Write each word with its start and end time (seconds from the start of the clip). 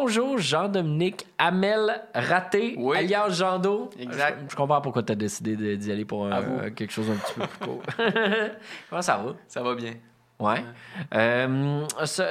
bonjour 0.00 0.38
Jean-Dominique 0.38 1.26
Amel 1.36 2.02
Raté, 2.14 2.74
Oui. 2.78 2.96
alias 2.96 3.28
Jando. 3.30 3.90
Exact. 3.98 4.38
Je, 4.46 4.50
je 4.52 4.56
comprends 4.56 4.80
pourquoi 4.80 5.02
tu 5.02 5.12
as 5.12 5.16
décidé 5.16 5.76
d'y 5.76 5.92
aller 5.92 6.04
pour 6.06 6.24
un- 6.26 6.40
euh, 6.42 6.70
quelque 6.70 6.90
chose 6.92 7.10
un 7.10 7.16
petit 7.16 7.34
peu 7.34 7.46
plus 7.46 7.58
court. 7.66 7.82
Comment 8.90 9.02
ça 9.02 9.18
va? 9.18 9.34
Ça 9.46 9.62
va 9.62 9.74
bien. 9.74 9.92
Ouais. 10.38 10.64
Euh, 11.14 11.84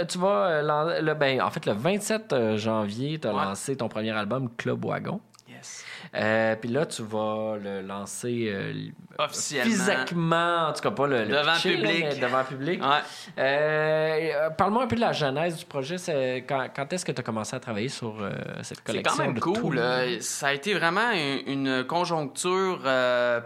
tu 0.08 0.18
vas, 0.18 0.48
euh, 0.48 1.02
le, 1.02 1.14
ben, 1.14 1.42
en 1.44 1.52
fait, 1.52 1.64
le 1.68 1.74
27 1.74 2.34
euh, 2.34 2.58
janvier, 2.58 3.20
tu 3.20 3.28
as 3.28 3.34
Ouais. 3.36 3.44
lancé 3.44 3.76
ton 3.76 3.88
premier 3.88 4.12
album, 4.12 4.50
Club 4.58 4.84
Wagon. 4.84 5.22
Euh, 6.16 6.56
Puis 6.56 6.70
là, 6.70 6.86
tu 6.86 7.04
vas 7.04 7.58
le 7.62 7.82
lancer 7.82 8.50
euh, 8.52 8.74
Officiellement. 9.20 9.72
physiquement, 9.72 10.68
en 10.70 10.74
tout 10.74 10.82
cas 10.82 10.92
pas 10.92 11.08
le, 11.08 11.24
le 11.26 11.30
Devant 11.30 11.54
pitcher, 11.54 11.76
public. 11.76 12.20
devant 12.20 12.40
le 12.40 12.46
public. 12.46 12.82
Ouais. 12.84 13.00
Euh, 13.38 14.50
Parle-moi 14.52 14.84
un 14.84 14.88
peu 14.88 14.96
de 14.96 15.02
la 15.02 15.12
genèse 15.14 15.58
du 15.58 15.66
projet. 15.66 15.98
C'est- 15.98 16.46
Quand, 16.48 16.68
quand 16.76 16.92
est-ce 16.94 17.06
que 17.06 17.12
tu 17.12 17.20
as 17.20 17.24
commencé 17.24 17.56
à 17.56 17.60
travailler 17.60 17.90
sur 17.90 18.16
euh, 18.22 18.32
cette 18.62 18.78
C'est 18.78 18.84
collection? 18.84 19.18
quand 19.18 19.24
même 19.24 19.40
cool. 19.40 19.82
Ça 20.22 20.48
a 20.48 20.54
été 20.54 20.74
vraiment 20.74 21.12
une, 21.12 21.68
une 21.68 21.84
conjoncture 21.84 22.82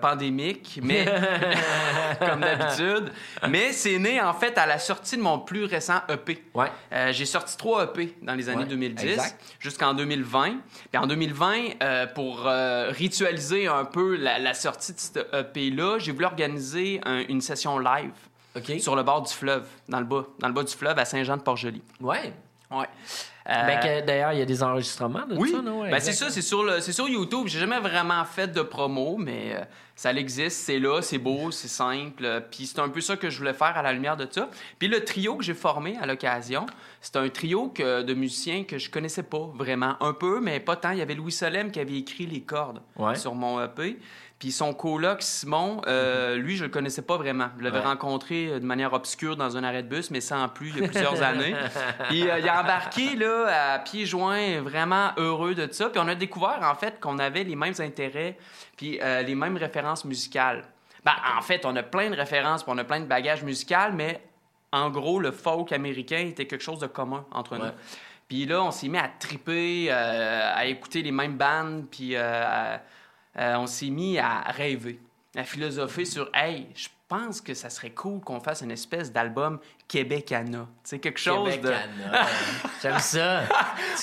pandémique, 0.02 0.80
mais 0.84 1.06
comme 2.20 2.40
d'habitude. 2.42 3.12
Mais 3.50 3.72
c'est 3.72 3.98
né 4.00 4.22
en 4.22 4.34
fait 4.34 4.58
à 4.58 4.66
la 4.66 4.80
sortie 4.80 5.18
de 5.18 5.22
mon 5.22 5.40
plus 5.40 5.66
récent 5.66 6.02
EP. 6.10 6.44
Ouais. 6.54 6.68
J'ai 7.12 7.26
sorti 7.26 7.58
trois 7.58 7.84
EP 7.86 8.16
dans 8.22 8.36
les 8.36 8.50
années 8.50 8.60
Ouais, 8.64 8.66
2010 8.70 9.04
exact. 9.14 9.42
jusqu'en 9.60 9.94
2020. 9.94 10.58
Puis 10.92 11.02
en 11.02 11.08
2020, 11.08 11.54
euh, 11.82 12.08
pour 12.08 12.48
euh, 12.54 12.92
ritualiser 12.92 13.68
un 13.68 13.86
peu 13.86 14.16
la, 14.16 14.40
la 14.40 14.54
sortie 14.54 14.94
de 14.94 15.00
cet 15.00 15.18
EP-là, 15.34 15.98
j'ai 16.00 16.12
voulu 16.12 16.26
organiser 16.26 17.02
un- 17.06 17.24
une 17.28 17.42
session 17.42 17.80
live 17.80 18.12
sur 18.80 18.96
le 18.96 19.04
bord 19.04 19.22
du 19.24 19.34
fleuve, 19.34 19.66
dans 19.90 20.00
le 20.00 20.06
bas, 20.06 20.26
dans 20.40 20.48
le 20.48 20.54
bas 20.54 20.64
du 20.64 20.74
fleuve 20.74 20.98
à 21.00 21.06
Saint-Jean-de-Port-Joli. 21.06 21.82
Ouais. 22.02 22.32
Ouais. 22.80 22.88
Ben, 23.46 23.80
Euh, 23.84 24.02
D'ailleurs, 24.06 24.32
il 24.32 24.40
y 24.40 24.42
a 24.42 24.46
des 24.46 24.64
enregistrements 24.64 25.26
de 25.26 25.36
oui, 25.36 25.52
ça, 25.52 25.62
non? 25.62 25.82
Ben, 25.84 26.00
c'est 26.00 26.14
ça, 26.14 26.30
c'est 26.30 26.42
sur, 26.42 26.64
le- 26.64 26.80
c'est 26.80 26.94
sur 26.94 27.10
YouTube. 27.10 27.48
J'ai 27.48 27.60
jamais 27.60 27.80
vraiment 27.80 28.24
fait 28.24 28.48
de 28.48 28.62
promo, 28.62 29.18
mais 29.18 29.54
euh, 29.54 29.66
ça 29.98 30.14
existe, 30.14 30.62
c'est 30.62 30.80
là, 30.80 31.02
c'est 31.02 31.18
beau, 31.18 31.52
c'est 31.52 31.68
simple. 31.68 32.24
euh, 32.24 32.40
Puis 32.40 32.68
c'est 32.68 32.80
un 32.80 32.88
peu 32.88 33.02
ça 33.02 33.18
que 33.18 33.30
je 33.30 33.38
voulais 33.38 33.54
faire 33.54 33.78
à 33.78 33.82
la 33.82 33.92
lumière 33.92 34.16
de 34.16 34.26
ça. 34.32 34.50
Puis 34.80 34.88
le 34.88 35.04
trio 35.04 35.36
que 35.36 35.44
j'ai 35.44 35.54
formé 35.54 35.98
à 36.02 36.06
l'occasion, 36.06 36.66
c'est 37.02 37.18
un 37.18 37.28
trio 37.28 37.68
que, 37.68 38.02
de 38.04 38.14
musiciens 38.14 38.64
que 38.64 38.78
je 38.78 38.90
connaissais 38.90 39.24
pas 39.24 39.50
vraiment. 39.54 39.98
Un 40.02 40.14
peu, 40.14 40.40
mais 40.40 40.62
pas 40.62 40.78
tant. 40.78 40.92
Il 40.92 41.00
y 41.00 41.02
avait 41.02 41.16
Louis 41.16 41.34
Solem 41.34 41.70
qui 41.70 41.82
avait 41.82 41.98
écrit 41.98 42.26
les 42.26 42.42
cordes 42.44 42.82
Ouais. 42.96 43.16
sur 43.16 43.36
mon 43.36 43.62
EP. 43.62 44.00
Puis 44.44 44.52
son 44.52 44.74
coloc, 44.74 45.22
Simon, 45.22 45.80
euh, 45.88 46.36
lui, 46.36 46.58
je 46.58 46.66
le 46.66 46.70
connaissais 46.70 47.02
pas 47.02 47.16
vraiment. 47.16 47.48
Je 47.58 47.64
l'avais 47.64 47.78
Ouais. 47.80 47.86
rencontré 47.86 48.48
euh, 48.50 48.60
de 48.60 48.66
manière 48.66 48.92
obscure 48.92 49.38
dans 49.38 49.56
un 49.56 49.64
arrêt 49.64 49.84
de 49.84 49.88
bus, 49.88 50.12
mais 50.12 50.20
sans 50.20 50.50
plus, 50.50 50.74
il 50.76 50.82
y 50.82 50.84
a 50.84 50.90
plusieurs 50.90 51.24
années. 51.24 51.56
Puis 52.10 52.30
euh, 52.30 52.40
il 52.40 52.50
a 52.50 52.60
embarqué 52.62 53.16
là, 53.16 53.76
à 53.76 53.80
pieds 53.80 54.06
joints, 54.06 54.60
vraiment 54.60 55.12
heureux 55.16 55.56
de 55.56 55.72
ça. 55.72 55.88
Puis 55.90 56.02
on 56.04 56.10
a 56.10 56.16
découvert, 56.16 56.60
en 56.62 56.76
fait, 56.76 57.00
qu'on 57.00 57.20
avait 57.20 57.46
les 57.46 57.56
mêmes 57.56 57.74
intérêts 57.80 58.38
puis 58.76 59.00
euh, 59.02 59.22
les 59.22 59.34
mêmes 59.34 59.56
références 59.56 60.04
musicales. 60.04 60.66
Ben, 61.06 61.14
en 61.38 61.42
fait, 61.42 61.66
on 61.66 61.74
a 61.78 61.84
plein 61.84 62.10
de 62.10 62.16
références, 62.18 62.64
puis 62.64 62.74
on 62.76 62.78
a 62.80 62.84
plein 62.84 63.00
de 63.00 63.06
bagages 63.06 63.44
musicaux, 63.44 63.94
mais 63.94 64.22
en 64.74 64.90
gros, 64.90 65.22
le 65.22 65.32
folk 65.32 65.72
américain 65.72 66.18
était 66.20 66.48
quelque 66.48 66.64
chose 66.66 66.80
de 66.80 66.88
commun 66.88 67.26
entre 67.32 67.56
nous. 67.56 67.72
Puis 68.28 68.46
là, 68.46 68.62
on 68.62 68.72
s'est 68.72 68.90
mis 68.90 68.98
à 68.98 69.08
triper, 69.08 69.90
à 69.90 70.66
écouter 70.66 71.02
les 71.02 71.14
mêmes 71.14 71.38
bandes, 71.38 71.86
puis 71.90 72.18
à- 72.18 72.82
euh, 73.40 73.56
on 73.58 73.68
s'est 73.68 73.90
mis 73.90 74.18
à 74.20 74.42
rêver, 74.48 75.00
à 75.36 75.44
philosopher 75.44 76.06
sur 76.06 76.30
Hey, 76.34 76.68
je 76.76 76.88
pense 77.08 77.42
que 77.42 77.54
ça 77.54 77.70
serait 77.70 77.92
cool 77.92 78.20
qu'on 78.22 78.40
fasse 78.40 78.62
une 78.62 78.72
espèce 78.72 79.12
d'album 79.12 79.60
Québécana. 79.88 80.68
C'est 80.84 81.00
quelque 81.00 81.20
chose 81.20 81.60
de. 81.62 81.74
J'aime 82.82 83.00
ça. 83.00 83.42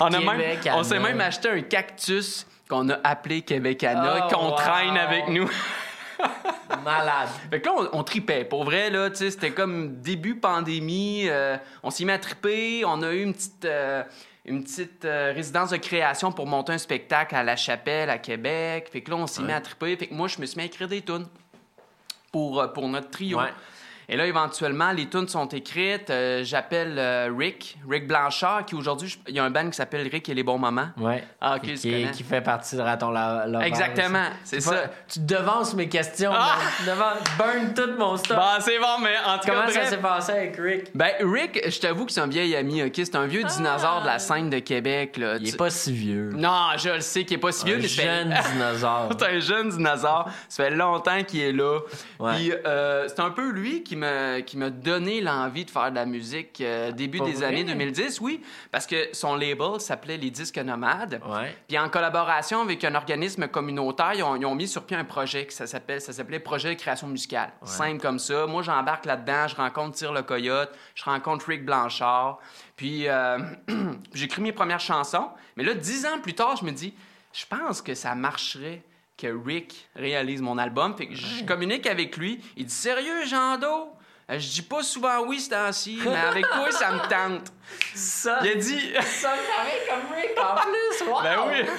On, 0.00 0.06
a 0.06 0.10
même- 0.20 0.38
Québécana. 0.38 0.76
on 0.78 0.82
s'est 0.84 0.98
même 1.00 1.20
acheté 1.20 1.48
un 1.48 1.62
cactus 1.62 2.46
qu'on 2.68 2.88
a 2.90 2.98
appelé 3.02 3.42
Québécana, 3.42 4.26
Oh, 4.30 4.34
qu'on 4.34 4.48
wow. 4.50 4.56
traîne 4.56 4.96
avec 4.96 5.28
nous. 5.28 5.50
Malade. 6.84 7.28
Fait 7.50 7.60
que 7.60 7.66
là, 7.66 7.74
on, 7.92 7.98
on 8.00 8.04
tripait. 8.04 8.44
Pour 8.44 8.64
vrai, 8.64 8.90
là, 8.90 9.10
tu 9.10 9.16
sais, 9.16 9.30
c'était 9.30 9.50
comme 9.52 10.00
début 10.00 10.36
pandémie. 10.36 11.24
euh, 11.28 11.56
on 11.82 11.90
s'est 11.90 12.04
mis 12.04 12.12
à 12.12 12.18
triper. 12.18 12.84
On 12.84 13.02
a 13.02 13.12
eu 13.12 13.22
une 13.22 13.32
petite, 13.34 13.64
euh, 13.64 14.02
une 14.46 14.64
petite 14.64 15.04
euh, 15.04 15.32
résidence 15.34 15.70
de 15.70 15.76
création 15.76 16.32
pour 16.32 16.46
monter 16.46 16.72
un 16.72 16.78
spectacle 16.78 17.34
à 17.34 17.42
La 17.42 17.56
Chapelle, 17.56 18.08
à 18.10 18.18
Québec. 18.18 18.88
Fait 18.90 19.02
que 19.02 19.10
là, 19.10 19.16
on 19.16 19.26
Ouais. 19.42 19.46
mis 19.46 19.52
à 19.52 19.60
triper. 19.60 19.96
Fait 19.96 20.06
que 20.06 20.14
moi, 20.14 20.28
je 20.28 20.40
me 20.40 20.46
suis 20.46 20.56
mis 20.56 20.62
à 20.62 20.66
écrire 20.66 20.88
des 20.88 21.02
tunes 21.02 21.26
pour, 22.32 22.60
euh, 22.60 22.68
pour 22.68 22.88
notre 22.88 23.10
trio. 23.10 23.38
Ouais. 23.38 23.52
Et 24.12 24.16
là, 24.16 24.26
éventuellement, 24.26 24.90
les 24.90 25.06
tunes 25.08 25.28
sont 25.28 25.46
écrites. 25.46 26.10
Euh, 26.10 26.42
J'appelle 26.42 26.96
euh, 26.98 27.30
Rick, 27.36 27.78
Rick 27.88 28.08
Blanchard, 28.08 28.66
qui 28.66 28.74
aujourd'hui, 28.74 29.16
il 29.28 29.36
y 29.36 29.38
a 29.38 29.44
un 29.44 29.50
band 29.50 29.70
qui 29.70 29.76
s'appelle 29.76 30.08
Rick 30.10 30.28
et 30.28 30.34
les 30.34 30.42
bons 30.42 30.58
moments. 30.58 30.88
Ouais. 30.96 31.22
Ah, 31.40 31.56
ok, 31.56 31.62
qui, 31.74 31.74
tu 32.04 32.10
qui 32.10 32.22
fait 32.24 32.40
partie 32.40 32.74
de 32.76 32.80
Raton 32.80 33.10
la, 33.12 33.46
Exactement, 33.64 34.24
c'est 34.42 34.56
Tu 34.56 34.62
ça. 34.62 34.82
Tu 35.08 35.20
devances 35.20 35.74
mes 35.74 35.88
questions. 35.88 36.32
Ah! 36.34 36.56
man. 36.58 36.66
Tu 36.78 36.84
devances- 36.90 37.38
burn 37.38 37.74
tout 37.74 37.98
mon 37.98 38.16
stock. 38.16 38.36
Bon, 38.36 38.42
c'est 38.60 38.78
bon, 38.80 38.98
mais 39.00 39.14
en 39.24 39.38
tout 39.38 39.46
Comment 39.46 39.60
cas, 39.62 39.68
ça 39.68 39.78
bref. 39.78 39.90
s'est 39.90 39.96
passé 39.98 40.32
avec 40.32 40.56
Rick? 40.58 40.90
Ben, 40.94 41.12
Rick, 41.20 41.70
je 41.70 41.78
t'avoue 41.78 42.04
que 42.04 42.10
c'est 42.12 42.20
un 42.20 42.26
vieil 42.26 42.56
ami, 42.56 42.82
OK? 42.82 42.92
C'est 42.96 43.14
un 43.14 43.26
vieux 43.26 43.44
dinosaure 43.44 44.00
de 44.02 44.06
la 44.06 44.18
scène 44.18 44.50
de 44.50 44.58
Québec, 44.58 45.18
là. 45.18 45.36
Il 45.36 45.44
Tu- 45.48 45.54
est 45.54 45.56
pas 45.56 45.70
si 45.70 45.92
vieux. 45.92 46.30
Non, 46.34 46.70
je 46.76 46.88
le 46.90 47.00
sais 47.00 47.24
qu'il 47.24 47.36
est 47.36 47.40
pas 47.40 47.52
si 47.52 47.64
vieux, 47.64 47.76
Un 47.76 47.78
mais 47.78 47.86
ça 47.88 48.02
fait- 48.02 48.08
jeune 48.08 48.34
dinosaure. 48.52 49.08
C'est 49.18 49.24
un 49.26 49.38
jeune 49.38 49.68
dinosaure. 49.68 50.28
Ça 50.48 50.64
fait 50.64 50.70
longtemps 50.70 51.22
qu'il 51.22 51.40
est 51.42 51.52
là. 51.52 51.78
Ouais. 52.18 52.34
Puis 52.34 52.52
euh, 52.66 53.06
c'est 53.08 53.20
un 53.20 53.30
peu 53.30 53.50
lui 53.50 53.82
qui 53.82 53.96
me 54.00 54.40
qui 54.40 54.56
m'a 54.56 54.70
donné 54.70 55.20
l'envie 55.20 55.64
de 55.64 55.70
faire 55.70 55.90
de 55.90 55.94
la 55.96 56.06
musique 56.06 56.60
euh, 56.60 56.90
début 56.92 57.18
Pas 57.18 57.24
des 57.26 57.32
vrai? 57.32 57.46
années 57.46 57.64
2010, 57.64 58.20
oui, 58.20 58.42
parce 58.70 58.86
que 58.86 59.08
son 59.12 59.36
label 59.36 59.78
s'appelait 59.80 60.16
les 60.16 60.30
Disques 60.30 60.58
Nomades. 60.58 61.20
Ouais. 61.26 61.54
Puis 61.68 61.78
en 61.78 61.88
collaboration 61.88 62.62
avec 62.62 62.84
un 62.84 62.94
organisme 62.94 63.48
communautaire, 63.48 64.14
ils 64.14 64.22
ont, 64.22 64.36
ils 64.36 64.46
ont 64.46 64.54
mis 64.54 64.68
sur 64.68 64.84
pied 64.84 64.96
un 64.96 65.04
projet 65.04 65.46
qui 65.46 65.54
ça 65.54 65.66
s'appelle 65.66 66.00
ça 66.00 66.12
s'appelait 66.12 66.40
Projet 66.40 66.74
de 66.74 66.80
création 66.80 67.06
musicale. 67.06 67.52
Simple 67.64 68.00
comme 68.00 68.18
ça. 68.18 68.46
Moi, 68.46 68.62
j'embarque 68.62 69.04
là-dedans, 69.04 69.46
je 69.46 69.56
rencontre 69.56 69.96
Tire 69.96 70.12
le 70.12 70.22
Coyote, 70.22 70.70
je 70.94 71.04
rencontre 71.04 71.46
Rick 71.48 71.64
Blanchard. 71.64 72.38
Puis 72.76 73.08
euh, 73.08 73.38
j'écris 74.14 74.42
mes 74.42 74.52
premières 74.52 74.80
chansons. 74.80 75.28
Mais 75.56 75.64
là, 75.64 75.74
dix 75.74 76.06
ans 76.06 76.18
plus 76.22 76.34
tard, 76.34 76.56
je 76.56 76.64
me 76.64 76.72
dis, 76.72 76.94
je 77.32 77.44
pense 77.46 77.82
que 77.82 77.94
ça 77.94 78.14
marcherait 78.14 78.82
que 79.20 79.26
Rick 79.44 79.88
réalise 79.94 80.40
mon 80.40 80.56
album. 80.58 80.96
Fait 80.96 81.06
que 81.08 81.14
je 81.14 81.44
communique 81.44 81.86
avec 81.86 82.16
lui. 82.16 82.40
Il 82.56 82.66
dit 82.66 82.74
Sérieux, 82.74 83.24
Jean 83.26 83.58
Do? 83.58 83.90
Euh, 84.30 84.38
Je 84.38 84.48
dis 84.48 84.62
pas 84.62 84.82
souvent 84.82 85.20
oui 85.26 85.40
ce 85.40 85.50
temps-ci, 85.50 85.98
mais 86.04 86.16
avec 86.16 86.46
toi, 86.46 86.70
ça 86.70 86.92
me 86.92 86.98
tente. 87.08 87.52
Ça, 87.94 88.38
Il 88.42 88.50
a 88.50 88.54
dit 88.54 88.92
ça 89.02 89.30
pareil 89.56 89.80
comme 89.88 90.16
Rick 90.16 90.38
en 90.38 90.54
plus. 90.62 91.08
Wow. 91.08 91.22
Ben 91.22 91.36
oui! 91.48 91.70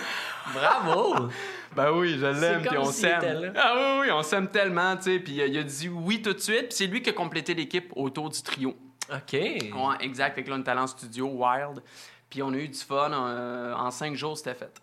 Bravo. 0.53 1.29
Ben 1.75 1.91
oui, 1.93 2.17
je 2.19 2.25
l'aime, 2.25 2.61
puis 2.63 2.77
on 2.77 2.85
s'aime. 2.91 3.53
Ah 3.55 3.73
oui, 3.75 4.01
oui, 4.07 4.11
on 4.11 4.21
s'aime 4.23 4.49
tellement, 4.49 4.97
tu 4.97 5.03
sais. 5.03 5.19
Puis 5.19 5.39
euh, 5.41 5.47
il 5.47 5.57
a 5.57 5.63
dit 5.63 5.87
oui 5.87 6.21
tout 6.21 6.33
de 6.33 6.39
suite, 6.39 6.67
puis 6.67 6.73
c'est 6.77 6.87
lui 6.87 7.01
qui 7.01 7.09
a 7.09 7.13
complété 7.13 7.53
l'équipe 7.53 7.91
autour 7.95 8.29
du 8.29 8.41
trio. 8.41 8.75
OK. 9.09 9.31
Ouais, 9.33 9.61
exact. 10.01 10.35
Fait 10.35 10.43
que 10.43 10.49
là, 10.49 10.57
on 10.57 10.63
est 10.63 10.67
allé 10.69 10.81
en 10.81 10.87
studio, 10.87 11.27
Wild. 11.27 11.81
Puis 12.29 12.41
on 12.43 12.49
a 12.53 12.57
eu 12.57 12.67
du 12.67 12.79
fun. 12.79 13.11
euh, 13.13 13.73
en 13.73 13.89
cinq 13.91 14.15
jours, 14.15 14.37
c'était 14.37 14.53
fait. 14.53 14.81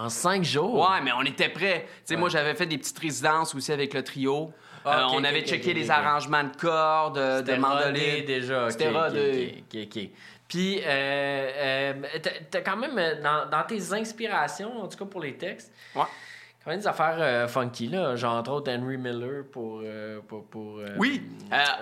En 0.00 0.08
cinq 0.08 0.42
jours? 0.44 0.80
Ouais, 0.80 1.00
mais 1.02 1.10
on 1.12 1.22
était 1.22 1.50
prêts. 1.50 1.84
Tu 1.86 1.90
sais, 2.04 2.14
Ouais. 2.14 2.20
moi, 2.20 2.28
j'avais 2.30 2.54
fait 2.54 2.64
des 2.66 2.78
petites 2.78 2.98
résidences 2.98 3.54
aussi 3.54 3.70
avec 3.70 3.92
le 3.92 4.02
trio. 4.02 4.50
Ah, 4.82 5.00
Euh, 5.02 5.06
ok, 5.08 5.12
on 5.16 5.24
avait 5.24 5.42
checké 5.42 5.74
les 5.74 5.90
arrangements 5.90 6.42
de 6.42 6.56
cordes, 6.56 7.18
de, 7.18 7.42
de 7.42 7.56
mandoline. 7.56 8.24
déjà. 8.24 8.70
C'était 8.70 8.88
rodé. 8.88 9.62
Puis, 10.48 10.80
euh, 10.80 10.82
euh, 10.86 11.92
t'as- 12.50 12.62
quand 12.62 12.76
même, 12.78 12.98
euh, 12.98 13.22
dans, 13.22 13.48
dans 13.50 13.62
tes 13.64 13.92
inspirations, 13.92 14.82
en 14.82 14.88
tout 14.88 14.96
cas 14.98 15.04
pour 15.04 15.20
les 15.20 15.34
textes, 15.34 15.70
Ouais. 15.94 16.02
Des 16.76 16.86
affaires 16.86 17.16
euh, 17.18 17.48
funky, 17.48 17.88
là, 17.88 18.16
genre 18.16 18.34
entre 18.36 18.50
autres 18.52 18.72
Henry 18.72 18.96
Miller 18.96 19.44
pour... 19.50 19.80
euh, 19.84 20.20
pour, 20.26 20.44
pour, 20.46 20.78
euh, 20.78 20.88
Oui, 20.98 21.22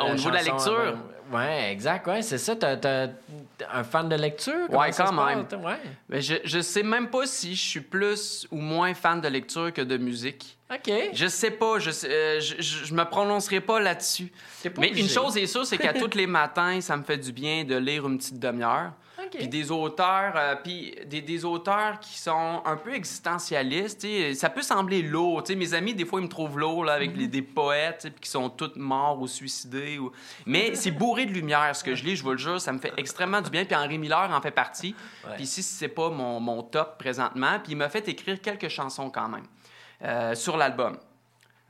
au 0.00 0.14
niveau 0.14 0.31
de 0.31 0.35
la 0.35 0.43
lecture. 0.43 0.96
ouais, 1.32 1.70
exact, 1.73 2.06
ouais, 2.06 2.23
c'est 2.23 2.38
ça. 2.38 2.56
T'as, 2.56 2.76
t'as- 2.76 3.08
un 3.73 3.82
fan 3.82 4.08
de 4.08 4.14
lecture? 4.14 4.70
Ouais, 4.70 4.90
quand 4.96 5.12
même. 5.12 5.40
Ouais. 5.64 5.79
Mais 6.08 6.20
je, 6.20 6.35
je 6.44 6.61
sais 6.61 6.82
même 6.85 7.08
pas 7.11 7.26
si 7.26 7.55
je 7.56 7.61
suis 7.69 7.81
plus 7.81 8.46
ou 8.52 8.56
moins 8.58 8.94
fan 8.94 9.20
de 9.20 9.26
lecture 9.29 9.73
que 9.73 9.82
de 9.82 9.96
musique. 9.96 10.56
OK. 10.73 10.93
Je 11.12 11.26
sais 11.26 11.50
pas, 11.50 11.79
je, 11.81 11.90
sais- 11.90 12.40
je, 12.40 12.55
je- 12.61 12.85
je 12.85 12.94
me 12.94 13.05
prononcerai 13.05 13.61
pas 13.61 13.81
là-dessus. 13.81 14.31
Pas 14.62 14.70
Mais 14.81 14.88
obligé. 14.90 15.02
une 15.02 15.08
chose 15.08 15.37
est 15.37 15.46
sûre, 15.46 15.67
c'est 15.67 15.79
qu'à 15.79 15.93
tous 15.99 16.14
les 16.17 16.26
matins, 16.29 16.81
ça 16.81 16.96
me 16.96 17.02
fait 17.02 17.19
du 17.19 17.32
bien 17.32 17.64
de 17.64 17.76
lire 17.76 18.06
une 18.06 18.19
petite 18.19 18.38
demi-heure. 18.38 18.93
OK. 19.29 19.37
Puis 19.39 19.49
des 19.49 19.71
auteurs, 19.71 20.33
euh, 20.37 20.57
puis 20.63 20.95
des, 21.07 21.21
des 21.23 21.45
auteurs 21.45 22.01
qui 22.01 22.19
sont 22.19 22.63
un 22.65 22.77
peu 22.77 22.95
existentialistes. 22.95 24.01
tu 24.01 24.09
sais. 24.09 24.35
Ça 24.35 24.51
peut 24.51 24.63
sembler 24.63 25.03
lourd. 25.03 25.43
tu 25.43 25.53
sais. 25.53 25.59
Mes 25.59 25.75
amis, 25.75 25.95
des 25.95 26.05
fois, 26.05 26.21
ils 26.21 26.25
me 26.25 26.29
trouvent 26.29 26.59
lourd 26.59 26.85
là, 26.85 26.95
avec 26.95 27.17
les- 27.17 27.29
des 27.29 27.43
poètes 27.43 28.09
puis 28.11 28.21
qui 28.23 28.31
sont 28.31 28.49
tous 28.51 28.73
morts 28.77 29.21
ou 29.21 29.27
suicidés. 29.27 29.99
ou- 29.99 30.11
Mais 30.47 30.75
c'est 30.75 30.91
bourré 30.91 31.27
de 31.27 31.33
lumière, 31.33 31.75
ce 31.77 31.85
que 31.85 31.95
je 31.95 32.05
lis, 32.05 32.17
je 32.17 32.23
vous 32.23 32.33
le 32.33 32.39
jure. 32.39 32.61
Ça 32.61 32.73
me 32.73 32.79
fait 32.79 32.93
extrêmement 32.97 33.41
du 33.41 33.51
bien. 33.51 33.65
Puis 33.65 33.77
Henri 33.77 33.99
Miller 33.99 34.31
en 34.33 34.41
fait 34.41 34.51
partie. 34.51 34.95
Puis 35.35 35.45
ici, 35.45 35.63
c'est 35.63 35.89
pas 35.89 36.11
mon, 36.11 36.41
mon 36.41 36.63
top 36.63 36.99
présentement. 36.99 37.59
Puis 37.63 37.73
il 37.73 37.77
m'a 37.77 37.89
fait 37.89 38.07
écrire 38.09 38.41
quelques 38.41 38.69
chansons 38.69 39.11
quand 39.11 39.29
même 39.29 39.45
euh, 40.03 40.35
sur 40.35 40.57
l'album. 40.57 40.97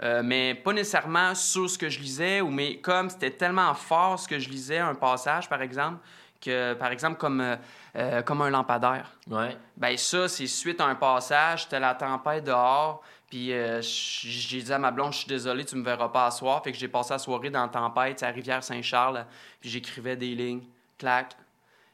Euh, 0.01 0.23
mais 0.25 0.55
pas 0.55 0.73
nécessairement 0.73 1.35
sur 1.35 1.69
ce 1.69 1.77
que 1.77 1.89
je 1.89 1.99
lisais, 1.99 2.41
ou 2.41 2.51
mais 2.51 2.77
comme 2.77 3.11
c'était 3.11 3.33
tellement 3.33 3.75
fort 3.75 4.17
ce 4.21 4.29
que 4.29 4.39
je 4.39 4.49
lisais, 4.49 4.79
un 4.79 4.95
passage 4.95 5.49
par 5.49 5.61
exemple, 5.61 5.99
que, 6.41 6.75
par 6.75 6.93
exemple, 6.93 7.19
comme, 7.19 7.41
euh, 7.41 7.57
euh, 7.97 8.23
comme 8.23 8.43
un 8.43 8.51
lampadaire. 8.51 9.13
Ouais. 9.29 9.57
Ben 9.77 9.97
ça, 9.97 10.29
c'est 10.29 10.47
suite 10.47 10.81
à 10.81 10.87
un 10.87 10.95
passage, 10.95 11.65
c'était 11.65 11.81
la 11.81 11.95
tempête 11.95 12.45
dehors, 12.45 13.03
puis 13.29 13.53
euh, 13.53 13.81
j'ai 13.83 14.63
dit 14.63 14.73
à 14.73 14.79
ma 14.79 14.91
blonde, 14.91 15.13
je 15.13 15.19
suis 15.19 15.29
désolé, 15.29 15.65
tu 15.65 15.77
me 15.77 15.85
verras 15.85 16.09
pas 16.09 16.27
à 16.27 16.31
soir. 16.31 16.63
Fait 16.63 16.73
que 16.73 16.79
j'ai 16.79 16.89
passé 16.89 17.15
la 17.15 17.19
soirée 17.19 17.51
dans 17.51 17.63
la 17.63 17.69
tempête, 17.69 18.23
à 18.23 18.29
Rivière-Saint-Charles, 18.29 19.27
puis 19.61 19.71
j'écrivais 19.71 20.17
des 20.17 20.35
lignes, 20.35 20.63
clac. 20.97 21.35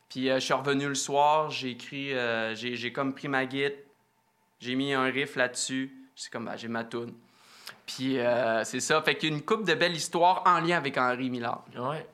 Puis 0.08 0.30
euh, 0.30 0.34
je 0.34 0.40
suis 0.40 0.54
revenu 0.54 0.88
le 0.88 0.94
soir, 0.94 1.50
j'ai 1.50 1.70
écrit, 1.70 2.12
j'ai 2.54 2.92
comme 2.92 3.14
pris 3.14 3.28
ma 3.28 3.46
guide, 3.46 3.76
j'ai 4.60 4.74
mis 4.74 4.92
un 4.92 5.04
riff 5.04 5.36
là-dessus, 5.36 5.92
c'est 6.14 6.30
comme, 6.30 6.44
ben, 6.44 6.56
j'ai 6.56 6.68
ma 6.68 6.84
toune. 6.84 7.14
Puis 7.86 8.18
c'est 8.64 8.80
ça, 8.80 9.02
fait 9.02 9.16
qu'il 9.16 9.30
y 9.30 9.32
a 9.32 9.36
une 9.36 9.42
coupe 9.42 9.64
de 9.66 9.74
belles 9.74 9.96
histoires 9.96 10.42
en 10.46 10.60
lien 10.60 10.76
avec 10.76 10.96
Henri 10.96 11.30
Millard. 11.30 11.64
Ouais. 11.76 12.06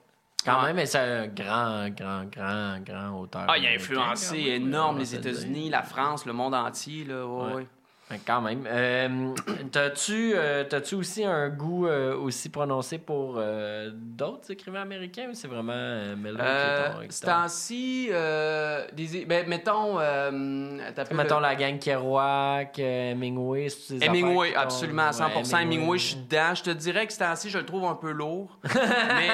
Quand 0.45 0.63
même, 0.63 0.77
mais 0.77 0.87
c'est 0.87 0.99
un 0.99 1.27
grand, 1.27 1.89
grand, 1.91 2.25
grand, 2.25 2.81
grand 2.81 3.21
auteur. 3.21 3.45
Ah, 3.49 3.59
il 3.59 3.67
a 3.67 3.71
influencé 3.71 4.37
même, 4.37 4.63
énorme 4.63 4.99
les. 4.99 5.15
États-Unis, 5.15 5.71
la 5.71 5.83
France, 5.83 6.25
le 6.25 6.33
monde 6.33 6.55
entier, 6.55 7.05
là, 7.05 7.27
ouais, 7.27 7.55
Ouais. 7.55 7.67
Quand 8.27 8.41
même. 8.41 8.65
Euh, 8.67 9.09
T'as-tu 9.71 10.33
euh, 10.35 10.65
t'as-tu 10.65 10.97
aussi 10.97 11.25
un 11.25 11.49
goût 11.49 11.87
euh, 11.87 12.17
aussi 12.17 12.49
prononcé 12.49 12.99
pour 12.99 13.37
euh, 13.39 13.91
d'autres 13.95 14.51
écrivains 14.51 14.83
américains 14.83 15.29
ou 15.31 15.35
c'est 15.35 15.47
vraiment 15.47 16.17
Miller 16.17 16.97
qui 17.01 17.05
est 17.07 17.25
temps-ci, 17.25 18.07
des, 18.09 19.25
ben, 19.27 19.47
mettons, 19.49 19.99
Mettons 21.13 21.41
la 21.41 21.55
gang 21.55 21.79
Kerouac, 21.79 22.79
Hemingway, 22.79 23.69
Hemingway, 24.01 24.55
absolument, 24.57 25.03
à 25.09 25.13
t'ont- 25.13 25.43
100%. 25.43 25.55
ouais, 25.55 25.63
Hemingway, 25.63 25.99
je 25.99 26.07
suis 26.07 26.17
dedans. 26.17 26.55
Je 26.55 26.63
te 26.65 26.71
dirais 26.71 27.07
que 27.07 27.13
ce 27.13 27.19
temps-ci, 27.21 27.51
je 27.51 27.59
le 27.59 27.67
trouve 27.67 27.85
un 27.85 27.95
peu 27.95 28.11
lourd. 28.11 28.59
mais, 28.75 29.29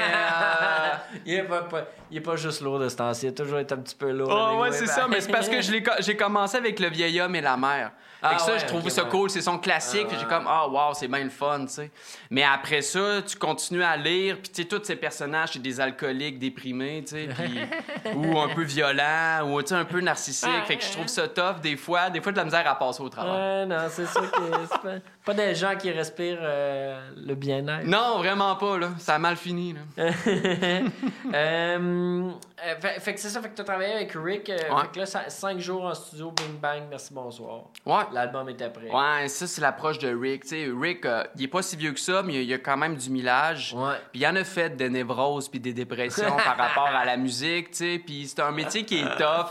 il, 1.24 1.34
est 1.34 1.42
pas, 1.44 1.62
pas- 1.62 1.86
il 2.10 2.18
est 2.18 2.20
pas 2.20 2.36
juste 2.36 2.60
lourd 2.60 2.78
de 2.78 2.88
ce 2.88 2.96
temps-ci, 2.96 3.26
il 3.26 3.28
a 3.30 3.32
toujours 3.32 3.58
été 3.58 3.72
un 3.74 3.78
petit 3.78 3.96
peu 3.96 4.10
lourd. 4.10 4.28
Oh, 4.30 4.34
ouais, 4.34 4.68
Hemingway, 4.68 4.72
c'est 4.72 4.86
ben- 4.86 4.92
ça, 4.92 5.06
mais 5.08 5.20
c'est 5.20 5.32
parce 5.32 5.48
que 5.48 5.60
j'ai 5.62 6.16
commencé 6.16 6.56
avec 6.58 6.78
Le 6.78 6.88
vieil 6.88 7.20
homme 7.20 7.34
et 7.36 7.40
la. 7.40 7.56
Fait 7.56 7.90
Ah 8.22 8.34
que 8.36 8.40
ça, 8.40 8.52
ouais, 8.52 8.58
je 8.58 8.65
trouve 8.66 8.84
ok, 8.84 8.90
ça 8.90 9.04
ouais. 9.04 9.10
cool, 9.10 9.30
c'est 9.30 9.40
son 9.40 9.58
classique. 9.58 10.08
Puis 10.08 10.16
j'ai 10.20 10.26
comme, 10.26 10.44
ah, 10.48 10.68
wow, 10.68 10.94
c'est 10.94 11.08
bien 11.08 11.24
le 11.24 11.30
fun, 11.30 11.60
tu 11.66 11.72
sais. 11.72 11.90
Mais 12.30 12.42
après 12.42 12.82
ça, 12.82 13.22
tu 13.26 13.36
continues 13.36 13.82
à 13.82 13.96
lire, 13.96 14.38
puis 14.42 14.50
tu 14.52 14.62
sais, 14.62 14.68
tous 14.68 14.82
ces 14.84 14.96
personnages, 14.96 15.50
c'est 15.54 15.62
des 15.62 15.80
alcooliques 15.80 16.38
déprimés, 16.38 17.02
tu 17.06 17.14
sais, 17.14 17.28
puis- 17.34 18.14
ou 18.14 18.38
un 18.38 18.48
peu 18.48 18.62
violents, 18.62 19.42
ou 19.50 19.60
tu 19.62 19.68
sais, 19.68 19.74
un 19.74 19.84
peu 19.84 20.00
narcissiques. 20.00 20.48
Fait 20.66 20.76
que 20.76 20.84
je 20.84 20.92
trouve 20.92 21.06
ça 21.08 21.28
tough 21.28 21.60
des 21.62 21.76
fois. 21.76 22.10
Des 22.10 22.20
fois, 22.20 22.32
de 22.32 22.36
la 22.36 22.44
misère 22.44 22.68
à 22.68 22.78
passer 22.78 23.02
au 23.02 23.08
travail. 23.08 23.62
Ouais, 23.62 23.66
non, 23.66 23.84
c'est 23.90 24.06
sûr 24.06 24.30
que 24.30 24.38
c'est 24.70 24.80
pas, 24.80 24.94
pas 25.24 25.34
des 25.34 25.54
gens 25.54 25.74
qui 25.76 25.90
respirent 25.90 26.38
euh, 26.40 27.00
le 27.16 27.34
bien-être. 27.34 27.86
Non, 27.86 28.18
vraiment 28.18 28.54
pas, 28.56 28.78
là. 28.78 28.90
Ça 28.98 29.14
a 29.14 29.18
mal 29.18 29.36
fini, 29.36 29.74
là. 29.96 30.10
Euh, 31.34 32.30
euh, 32.64 32.74
fait, 32.80 33.00
fait 33.00 33.14
que 33.14 33.20
c'est 33.20 33.28
ça, 33.28 33.40
fait 33.42 33.50
que 33.50 33.54
tu 33.54 33.60
as 33.60 33.64
travaillé 33.64 33.92
avec 33.94 34.12
Rick. 34.14 34.48
euh, 34.50 34.56
Ouais. 34.70 34.82
Fait 34.82 34.88
que 34.92 34.98
là, 35.00 35.06
5 35.06 35.58
jours 35.58 35.84
en 35.84 35.94
studio, 35.94 36.30
bing 36.30 36.58
bang, 36.60 36.84
merci, 36.88 37.12
bonsoir. 37.12 37.64
Ouais. 37.84 38.02
L'album 38.12 38.48
était 38.48 38.70
prêt. 38.70 38.90
Ouais, 38.90 39.28
ça, 39.28 39.46
c'est 39.46 39.60
l'approche 39.60 39.98
de 39.98 40.08
Rick. 40.14 40.42
Tu 40.44 40.48
sais, 40.48 40.68
Rick, 40.74 41.04
euh, 41.04 41.22
il 41.36 41.44
est 41.44 41.48
pas 41.48 41.62
si 41.62 41.76
vieux 41.76 41.92
que 41.92 42.00
ça, 42.00 42.22
mais 42.22 42.34
il 42.34 42.48
y 42.48 42.54
a- 42.54 42.58
quand 42.58 42.76
même 42.76 42.96
du 42.96 43.10
millage. 43.10 43.74
Ouais. 43.76 43.94
Puis 44.12 44.20
il 44.22 44.26
en 44.26 44.36
a 44.36 44.44
fait 44.44 44.70
des 44.76 44.88
névroses 44.88 45.48
puis 45.48 45.60
des 45.60 45.72
dépressions 45.74 46.36
par 46.44 46.56
rapport 46.56 46.86
à 46.88 47.04
la 47.04 47.16
musique, 47.16 47.70
tu 47.72 47.76
sais. 47.76 47.98
Puis 48.04 48.26
c'est 48.28 48.40
un 48.40 48.52
métier 48.52 48.84
qui 48.84 48.98
est 49.00 49.16
tough. 49.16 49.50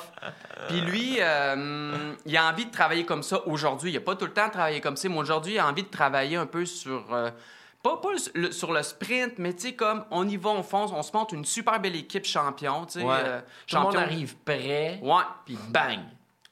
Puis 0.68 0.82
lui, 0.82 1.18
il 1.18 2.38
a 2.38 2.50
envie 2.50 2.66
de 2.66 2.72
travailler 2.72 3.06
comme 3.06 3.24
ça 3.24 3.46
aujourd'hui. 3.48 3.92
Il 3.92 3.98
a 3.98 4.02
pas 4.02 4.16
tout 4.16 4.26
le 4.26 4.34
temps 4.34 4.50
travaillé 4.50 4.82
comme 4.82 4.98
ça, 4.98 5.08
mais 5.10 5.18
aujourd'hui, 5.18 5.54
il 5.54 5.60
a 5.60 5.68
envie 5.68 5.84
de 5.84 5.90
travailler 5.90 6.38
un 6.38 6.46
peu 6.48 6.66
sur... 6.66 7.04
pas, 7.86 7.98
pas 8.02 8.10
le- 8.34 8.52
sur 8.52 8.74
le 8.74 8.82
sprint, 8.82 9.34
mais 9.38 9.54
tu 9.54 9.62
sais, 9.68 9.74
comme 9.76 10.06
on 10.10 10.28
y 10.28 10.38
va, 10.38 10.50
on 10.50 10.64
fonce, 10.64 10.92
on 10.92 11.04
se 11.04 11.12
monte 11.16 11.32
une 11.34 11.46
super 11.46 11.80
belle 11.80 11.96
équipe 11.96 12.26
champion, 12.26 12.86
tu 12.86 13.00
sais. 13.00 13.06
Ouais. 13.06 13.14
euh, 13.24 13.42
Tout 13.68 13.76
le 13.76 13.82
monde 13.84 13.94
champion. 13.94 14.08
arrive 14.08 14.36
prêt, 14.38 15.00
Ouais. 15.04 15.24
puis 15.46 15.58
bang. 15.70 16.00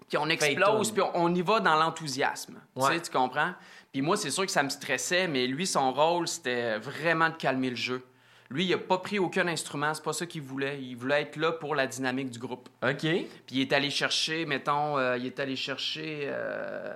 Puis 0.08 0.18
on 0.20 0.30
explose, 0.30 0.92
puis 0.92 1.02
on, 1.02 1.12
on 1.16 1.34
y 1.34 1.42
va 1.42 1.60
dans 1.60 1.76
l'enthousiasme. 1.76 2.60
Tu 2.78 2.84
Ouais. 2.84 2.94
sais, 2.94 3.02
tu 3.02 3.12
comprends? 3.12 3.54
Puis 3.92 4.02
moi, 4.04 4.16
c'est 4.16 4.30
sûr 4.30 4.46
que 4.46 4.52
ça 4.52 4.62
me 4.64 4.70
stressait, 4.70 5.28
mais 5.28 5.48
lui, 5.48 5.66
son 5.66 5.92
rôle, 5.92 6.28
c'était 6.28 6.78
vraiment 6.78 7.30
de 7.30 7.36
calmer 7.36 7.72
le 7.72 7.76
jeu. 7.76 8.04
Lui, 8.50 8.66
il 8.66 8.74
a 8.74 8.78
pas 8.78 9.00
pris 9.00 9.18
aucun 9.18 9.48
instrument, 9.48 9.92
c'est 9.96 10.04
pas 10.04 10.14
ça 10.14 10.28
qu'il 10.28 10.44
voulait. 10.44 10.80
Il 10.80 10.96
voulait 10.96 11.22
être 11.24 11.38
là 11.38 11.52
pour 11.54 11.74
la 11.74 11.88
dynamique 11.88 12.30
du 12.30 12.38
groupe. 12.38 12.70
OK. 12.84 13.00
Puis 13.00 13.28
il 13.52 13.62
est 13.62 13.74
allé 13.74 13.90
chercher, 13.90 14.46
mettons, 14.46 15.00
euh, 15.00 15.18
il 15.18 15.26
est 15.26 15.40
allé 15.40 15.56
chercher. 15.56 16.26
Euh, 16.26 16.94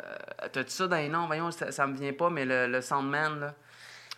T'as-tu 0.52 0.70
ça 0.72 0.88
dans 0.88 0.98
les 0.98 1.10
noms? 1.10 1.26
Voyons, 1.26 1.50
ça, 1.50 1.72
ça 1.72 1.88
me 1.88 1.98
vient 1.98 2.14
pas, 2.14 2.30
mais 2.30 2.46
le, 2.46 2.68
le 2.68 2.82
Soundman, 2.82 3.40
là. 3.40 3.56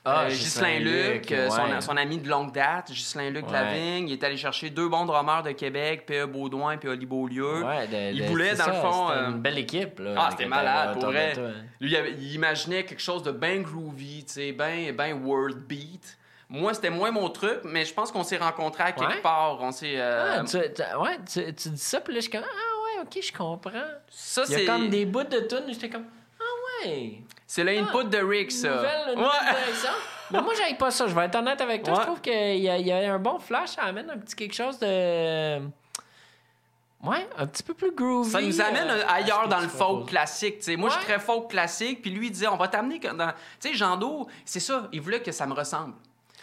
Ah, 0.05 0.23
Euh, 0.23 0.29
Ghislain 0.29 0.79
Luc, 0.79 1.31
euh, 1.31 1.49
son, 1.49 1.61
ouais. 1.63 1.81
son 1.81 1.97
ami 1.97 2.17
de 2.19 2.29
longue 2.29 2.53
date, 2.53 2.89
Ghislain 2.91 3.29
Luc 3.29 3.45
Ouais. 3.47 3.51
Lavigne. 3.53 4.07
Il 4.09 4.13
est 4.13 4.23
allé 4.23 4.37
chercher 4.37 4.69
deux 4.69 4.87
bons 4.87 5.05
drummers 5.05 5.43
de 5.43 5.51
Québec, 5.51 6.05
P.E. 6.05 6.25
Baudouin 6.25 6.77
puis 6.77 6.87
Oli 6.89 7.05
Beaulieu. 7.05 7.63
Ouais, 7.63 7.85
de- 7.87 8.13
il 8.15 8.21
de- 8.23 8.27
voulait, 8.27 8.55
c'est 8.55 8.65
dans 8.65 8.67
le 8.67 8.73
fond, 8.81 9.07
C'était 9.09 9.19
euh, 9.19 9.29
une 9.31 9.41
belle 9.41 9.57
équipe, 9.57 9.99
là. 9.99 10.15
Ah, 10.17 10.27
c'était 10.31 10.45
malade, 10.45 10.93
pour 10.93 11.05
vrai. 11.05 11.33
toi. 11.33 11.49
Lui, 11.81 11.93
il, 11.93 12.15
il 12.23 12.33
imaginait 12.35 12.85
quelque 12.85 13.01
chose 13.01 13.23
de 13.23 13.31
bien 13.31 13.57
groovy, 13.59 14.23
tu 14.25 14.33
sais, 14.33 14.51
bien 14.53 14.93
ben 14.93 15.13
world 15.23 15.57
beat. 15.67 16.17
Moi, 16.51 16.73
c'était 16.73 16.89
moins 16.89 17.11
mon 17.11 17.29
truc, 17.29 17.59
mais 17.65 17.85
je 17.85 17.93
pense 17.93 18.11
qu'on 18.11 18.23
s'est 18.23 18.37
rencontrés 18.37 18.83
à 18.83 18.91
quelque 18.93 19.21
part. 19.21 19.59
On 19.61 19.71
s'est. 19.71 19.93
euh, 19.97 20.37
Ah, 20.39 20.43
tu, 20.43 20.57
tu- 20.73 20.97
ouais, 20.97 21.17
tu, 21.31 21.53
tu 21.53 21.69
dis 21.69 21.77
ça, 21.77 22.01
puis 22.01 22.13
là, 22.13 22.19
je 22.19 22.23
suis 22.23 22.31
comme, 22.31 22.41
ah 22.43 23.01
ouais, 23.01 23.03
ok, 23.05 23.23
je 23.23 23.31
comprends. 23.37 23.71
ça, 24.09 24.43
Il 24.47 24.51
y 24.51 24.55
a 24.55 24.57
c'est. 24.59 24.65
comme 24.65 24.89
des 24.89 25.05
bouts 25.05 25.23
de 25.25 25.41
tunes, 25.41 25.65
j'étais 25.67 25.89
comme, 25.89 26.05
ouais, 26.85 27.21
C'est 27.47 27.63
le 27.63 27.71
input 27.77 28.05
de 28.09 28.17
Rick, 28.17 28.51
ça. 28.51 28.69
nouvelle, 28.75 29.15
nouvelle 29.15 29.17
Ouais. 29.25 29.63
direction. 29.65 29.89
Mais 30.31 30.41
moi, 30.41 30.53
j'aille 30.55 30.77
pas 30.77 30.91
ça, 30.91 31.07
je 31.07 31.15
vais 31.15 31.25
être 31.25 31.35
honnête 31.35 31.59
avec 31.61 31.83
toi. 31.83 31.93
Ouais. 31.93 31.99
Je 32.01 32.05
trouve 32.05 32.21
qu'il 32.21 32.33
y, 32.59 32.69
a- 32.69 32.77
il 32.77 32.85
y 32.87 32.91
a 32.91 33.13
un 33.13 33.19
bon 33.19 33.39
flash, 33.39 33.69
ça 33.71 33.83
amène 33.83 34.09
un 34.11 34.17
petit 34.17 34.35
quelque 34.35 34.53
chose 34.53 34.77
de. 34.79 35.59
Ouais, 37.01 37.25
un 37.37 37.47
petit 37.47 37.63
peu 37.63 37.73
plus 37.73 37.91
groovy. 37.95 38.29
Ça 38.29 38.41
nous 38.41 38.59
amène 38.59 38.89
euh, 38.89 39.07
ailleurs 39.07 39.47
dans 39.47 39.61
le 39.61 39.69
folk 39.69 40.09
classique. 40.09 40.57
tu 40.57 40.63
sais. 40.65 40.75
Moi, 40.75 40.89
je 40.89 40.95
suis 40.95 41.05
très 41.05 41.17
folk 41.19 41.49
classique. 41.49 42.01
Puis 42.01 42.11
lui, 42.11 42.27
il 42.27 42.31
disait, 42.31 42.47
on 42.49 42.57
va 42.57 42.67
t'amener 42.67 42.99
dans. 42.99 43.31
Tu 43.59 43.69
sais, 43.69 43.73
Jean 43.73 43.95
Do, 43.95 44.27
c'est 44.43 44.59
ça. 44.59 44.89
Il 44.91 44.99
voulait 44.99 45.21
que 45.21 45.31
ça 45.31 45.45
me 45.47 45.53
ressemble. 45.53 45.93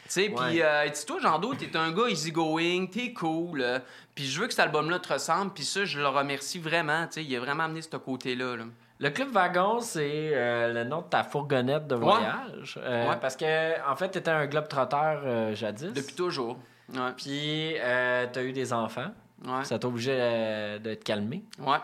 Tu 0.04 0.12
sais, 0.12 0.28
puis 0.34 0.62
euh, 0.62 0.88
toi, 1.06 1.18
Jean 1.20 1.38
Do, 1.38 1.54
t'es 1.54 1.76
un 1.76 1.90
gars 1.92 2.08
easygoing, 2.08 2.86
t'es 2.86 3.12
cool. 3.12 3.60
euh, 3.60 3.78
puis 4.14 4.24
je 4.24 4.40
veux 4.40 4.46
que 4.46 4.52
cet 4.54 4.60
album-là 4.60 4.98
te 4.98 5.12
ressemble. 5.12 5.52
Puis 5.52 5.64
ça, 5.64 5.84
je 5.84 5.98
le 5.98 6.08
remercie 6.08 6.58
vraiment. 6.58 7.06
Tu 7.06 7.12
sais, 7.14 7.24
il 7.24 7.36
a 7.36 7.40
vraiment 7.40 7.64
amené 7.64 7.82
ce 7.82 7.94
côté-là. 7.96 8.56
là. 8.56 8.64
Le 8.98 9.10
Club 9.10 9.30
Wagon, 9.30 9.80
c'est 9.80 10.30
euh, 10.32 10.72
le 10.72 10.84
nom 10.84 11.02
de 11.02 11.06
ta 11.06 11.22
fourgonnette 11.22 11.86
de 11.86 11.94
voyage. 11.96 12.78
Euh, 12.82 13.10
Ouais. 13.10 13.16
Parce 13.20 13.36
que, 13.36 13.90
en 13.90 13.94
fait, 13.96 14.10
tu 14.10 14.18
étais 14.18 14.30
un 14.30 14.46
globe 14.46 14.68
trotteur 14.68 15.54
jadis. 15.54 15.92
Depuis 15.92 16.14
toujours. 16.14 16.56
Ouais. 16.94 17.12
Puis, 17.16 17.74
euh, 17.78 18.26
tu 18.32 18.38
as 18.38 18.42
eu 18.42 18.52
des 18.52 18.72
enfants. 18.72 19.10
Ouais. 19.46 19.64
Ça 19.64 19.78
t'a 19.78 19.86
obligé 19.86 20.12
euh, 20.14 20.78
de 20.78 20.94
te 20.94 21.04
calmer. 21.04 21.44
Ouais. 21.58 21.76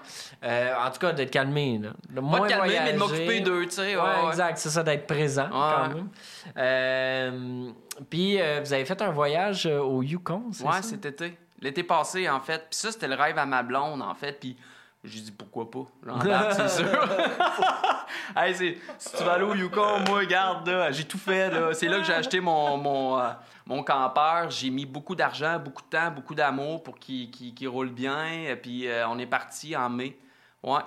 Euh, 0.43 0.73
en 0.83 0.91
tout 0.91 0.99
cas, 1.01 1.13
d'être 1.13 1.31
calmé. 1.31 1.79
Là. 1.83 1.91
De 2.09 2.15
Pas 2.15 2.21
moins 2.23 2.41
de 2.41 2.47
calmer, 2.49 2.81
mais 2.83 2.93
de 2.95 2.99
m'occuper 2.99 3.41
d'eux, 3.41 3.67
tu 3.67 3.73
sais. 3.73 3.95
Ouais, 3.95 4.03
ouais, 4.03 4.23
ouais. 4.23 4.29
exact. 4.31 4.57
C'est 4.57 4.71
ça, 4.71 4.83
d'être 4.83 5.07
présent 5.07 5.49
quand 5.51 5.83
Ouais. 5.83 5.89
même. 5.95 6.09
Euh, 6.57 7.71
Puis, 8.09 8.41
euh, 8.41 8.61
vous 8.65 8.73
avez 8.73 8.85
fait 8.87 9.01
un 9.03 9.11
voyage 9.11 9.67
euh, 9.67 9.81
au 9.81 10.03
Yukon, 10.03 10.45
c'est 10.53 10.65
Ouais, 10.65 10.73
ça? 10.77 10.83
cet 10.83 11.05
été. 11.05 11.37
L'été 11.61 11.83
passé, 11.83 12.29
en 12.29 12.41
fait. 12.41 12.59
Puis 12.71 12.79
ça, 12.79 12.91
c'était 12.91 13.07
le 13.09 13.15
rêve 13.17 13.37
à 13.39 13.45
ma 13.47 13.63
blonde, 13.63 14.01
en 14.03 14.15
fait. 14.15 14.33
Puis 14.41 14.57
j'ai 15.05 15.21
dit, 15.21 15.33
pourquoi 15.33 15.71
pas? 15.71 15.85
J'embarque, 16.07 16.53
c'est 16.53 16.69
sûr. 16.69 16.87
hey, 18.37 18.55
c'est- 18.55 18.77
si 18.99 19.17
tu 19.17 19.25
vas 19.25 19.33
aller 19.33 19.45
au 19.45 19.55
Yukon, 19.55 20.01
moi, 20.09 20.19
regarde, 20.21 20.69
là, 20.69 20.91
j'ai 20.93 21.05
tout 21.05 21.19
fait. 21.19 21.51
là. 21.51 21.73
C'est 21.75 21.89
là 21.89 21.99
que 21.99 22.05
j'ai 22.05 22.15
acheté 22.15 22.41
mon, 22.41 22.77
mon, 22.77 23.19
euh, 23.19 23.31
mon 23.67 23.83
campeur. 23.83 24.51
J'ai 24.51 24.71
mis 24.71 24.87
beaucoup 24.87 25.15
d'argent, 25.15 25.59
beaucoup 25.59 25.83
de 25.83 25.89
temps, 25.89 26.11
beaucoup 26.11 26.35
d'amour 26.35 26.83
pour 26.83 26.99
qu'il 26.99 27.31
qu'il- 27.31 27.55
qu'il 27.55 27.69
roule 27.69 27.91
bien. 27.91 28.25
Et 28.49 28.57
puis 28.57 28.87
euh, 28.87 29.07
on 29.09 29.19
est 29.19 29.27
parti 29.27 29.77
en 29.77 29.89
mai. 29.91 30.19
Ouais. 30.63 30.81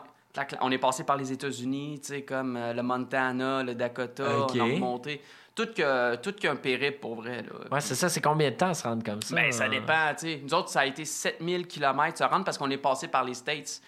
On 0.60 0.70
est 0.70 0.78
passé 0.78 1.06
par 1.06 1.16
les 1.16 1.32
États-Unis, 1.32 2.00
tu 2.02 2.08
sais, 2.10 2.22
comme 2.24 2.58
euh, 2.58 2.74
le 2.74 2.84
Montana, 2.84 3.64
le 3.64 3.74
Dakota. 3.74 4.40
Ok. 4.40 4.52
On 4.56 4.60
a 4.60 4.64
remonté. 4.64 5.22
Tout 5.56 6.34
qu'un 6.34 6.56
périple, 6.58 7.00
pour 7.00 7.16
vrai. 7.16 7.44
Là. 7.44 7.72
Ouais, 7.72 7.82
c'est 7.82 7.96
ça. 7.96 8.10
C'est 8.10 8.22
combien 8.22 8.52
de 8.52 8.56
temps 8.56 8.74
se 8.74 8.84
rendre 8.84 9.04
comme 9.04 9.22
ça? 9.22 9.34
Ben, 9.34 9.52
ça 9.52 9.70
dépend, 9.70 10.14
tu 10.18 10.26
sais. 10.26 10.42
Nous 10.44 10.54
autres, 10.54 10.70
ça 10.70 10.82
a 10.82 10.86
été 10.86 11.06
7000 11.06 11.66
km 11.66 12.18
se 12.18 12.24
rendre 12.26 12.44
parce 12.44 12.58
qu'on 12.58 12.70
est 12.70 12.78
passé 12.78 13.08
par 13.08 13.24
les 13.24 13.34
States. 13.34 13.82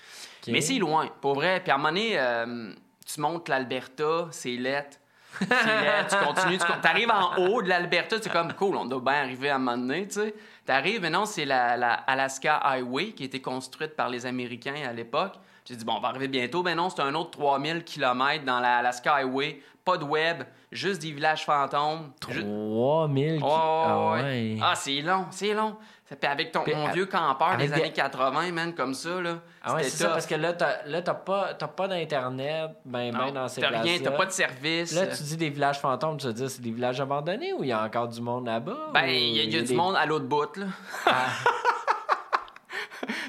Mais 0.47 0.61
c'est 0.61 0.79
loin, 0.79 1.09
pour 1.19 1.35
vrai. 1.35 1.59
Puis 1.61 1.71
à 1.71 1.75
un 1.75 1.77
moment 1.77 1.89
donné, 1.89 2.17
euh, 2.17 2.71
tu 3.05 3.19
montes 3.19 3.49
l'Alberta, 3.49 4.27
c'est 4.31 4.55
lettre. 4.55 4.97
C'est 5.39 5.45
lettre, 5.45 6.17
tu 6.17 6.25
continues, 6.25 6.57
tu 6.57 6.87
arrives 6.87 7.11
en 7.11 7.35
haut 7.37 7.61
de 7.61 7.67
l'Alberta, 7.67 8.15
c'est 8.19 8.31
comme 8.31 8.53
cool, 8.53 8.75
on 8.75 8.85
doit 8.85 9.01
bien 9.01 9.21
arriver 9.21 9.49
à 9.49 9.55
un 9.55 9.59
moment 9.59 9.77
donné, 9.77 10.07
tu 10.07 10.15
sais. 10.15 10.33
T'arrives, 10.65 11.01
mais 11.01 11.09
non, 11.09 11.25
c'est 11.25 11.45
la, 11.45 11.77
la 11.77 11.93
Alaska 11.93 12.57
Highway 12.57 13.11
qui 13.11 13.23
a 13.23 13.25
été 13.27 13.41
construite 13.41 13.95
par 13.95 14.09
les 14.09 14.25
Américains 14.25 14.87
à 14.87 14.93
l'époque. 14.93 15.33
J'ai 15.67 15.75
dit, 15.75 15.83
bon, 15.83 15.95
on 15.97 15.99
va 15.99 16.09
arriver 16.09 16.29
bientôt. 16.29 16.63
Ben 16.63 16.75
non, 16.75 16.89
c'est 16.89 17.01
un 17.01 17.13
autre 17.13 17.31
3000 17.31 17.83
km 17.83 18.45
dans 18.45 18.61
la 18.61 18.77
Alaska 18.77 19.15
Highway. 19.15 19.61
Pas 19.87 19.97
de 19.97 20.03
web, 20.03 20.43
juste 20.69 21.01
des 21.01 21.11
villages 21.13 21.45
fantômes. 21.45 22.11
Ju- 22.29 22.41
3000 22.43 23.37
qui... 23.37 23.41
Oh, 23.41 23.47
Ah 23.49 24.11
ouais. 24.11 24.21
ouais. 24.21 24.57
Ah, 24.61 24.75
c'est 24.75 24.99
long, 25.01 25.25
c'est 25.31 25.53
long. 25.53 25.77
Avec 26.23 26.51
ton 26.51 26.61
Puis, 26.63 26.75
mon 26.75 26.87
à- 26.87 26.91
vieux 26.91 27.05
campeur 27.05 27.55
des 27.55 27.67
des- 27.67 27.73
années 27.73 27.91
80, 27.93 28.51
man, 28.51 28.73
comme 28.75 28.93
ça, 28.93 29.21
là. 29.21 29.35
Ah 29.63 29.73
ouais, 29.75 29.83
C'était 29.83 29.97
c'est 29.97 30.03
ça, 30.03 30.09
parce 30.09 30.25
que 30.25 30.35
là, 30.35 30.51
t'as, 30.53 30.85
là, 30.85 31.01
t'as 31.01 31.13
pas, 31.13 31.53
pas 31.53 31.87
d'Internet, 31.87 32.71
ben, 32.85 33.11
ben 33.13 33.31
dans 33.31 33.47
ces 33.47 33.61
T'as 33.61 33.69
rien, 33.81 33.97
t'as 34.03 34.11
pas 34.11 34.25
de 34.25 34.31
service. 34.31 34.93
Là, 34.93 35.07
tu 35.07 35.23
dis 35.23 35.37
des 35.37 35.49
villages 35.49 35.79
fantômes, 35.79 36.17
tu 36.17 36.27
veux 36.27 36.33
dire 36.33 36.49
c'est 36.49 36.61
des 36.61 36.71
villages 36.71 36.99
abandonnés 37.01 37.53
ou 37.53 37.63
il 37.63 37.69
y 37.69 37.71
a 37.73 37.81
encore 37.83 38.07
du 38.09 38.19
monde 38.21 38.45
là-bas? 38.45 38.91
Ben, 38.93 39.05
il 39.05 39.35
y 39.37 39.39
a, 39.39 39.43
il 39.43 39.53
y 39.53 39.57
a 39.57 39.61
du 39.61 39.67
des- 39.67 39.73
monde 39.75 39.95
à 39.95 40.05
l'autre 40.05 40.25
bout, 40.27 40.55
là. 40.57 40.65
Ah. 41.05 41.27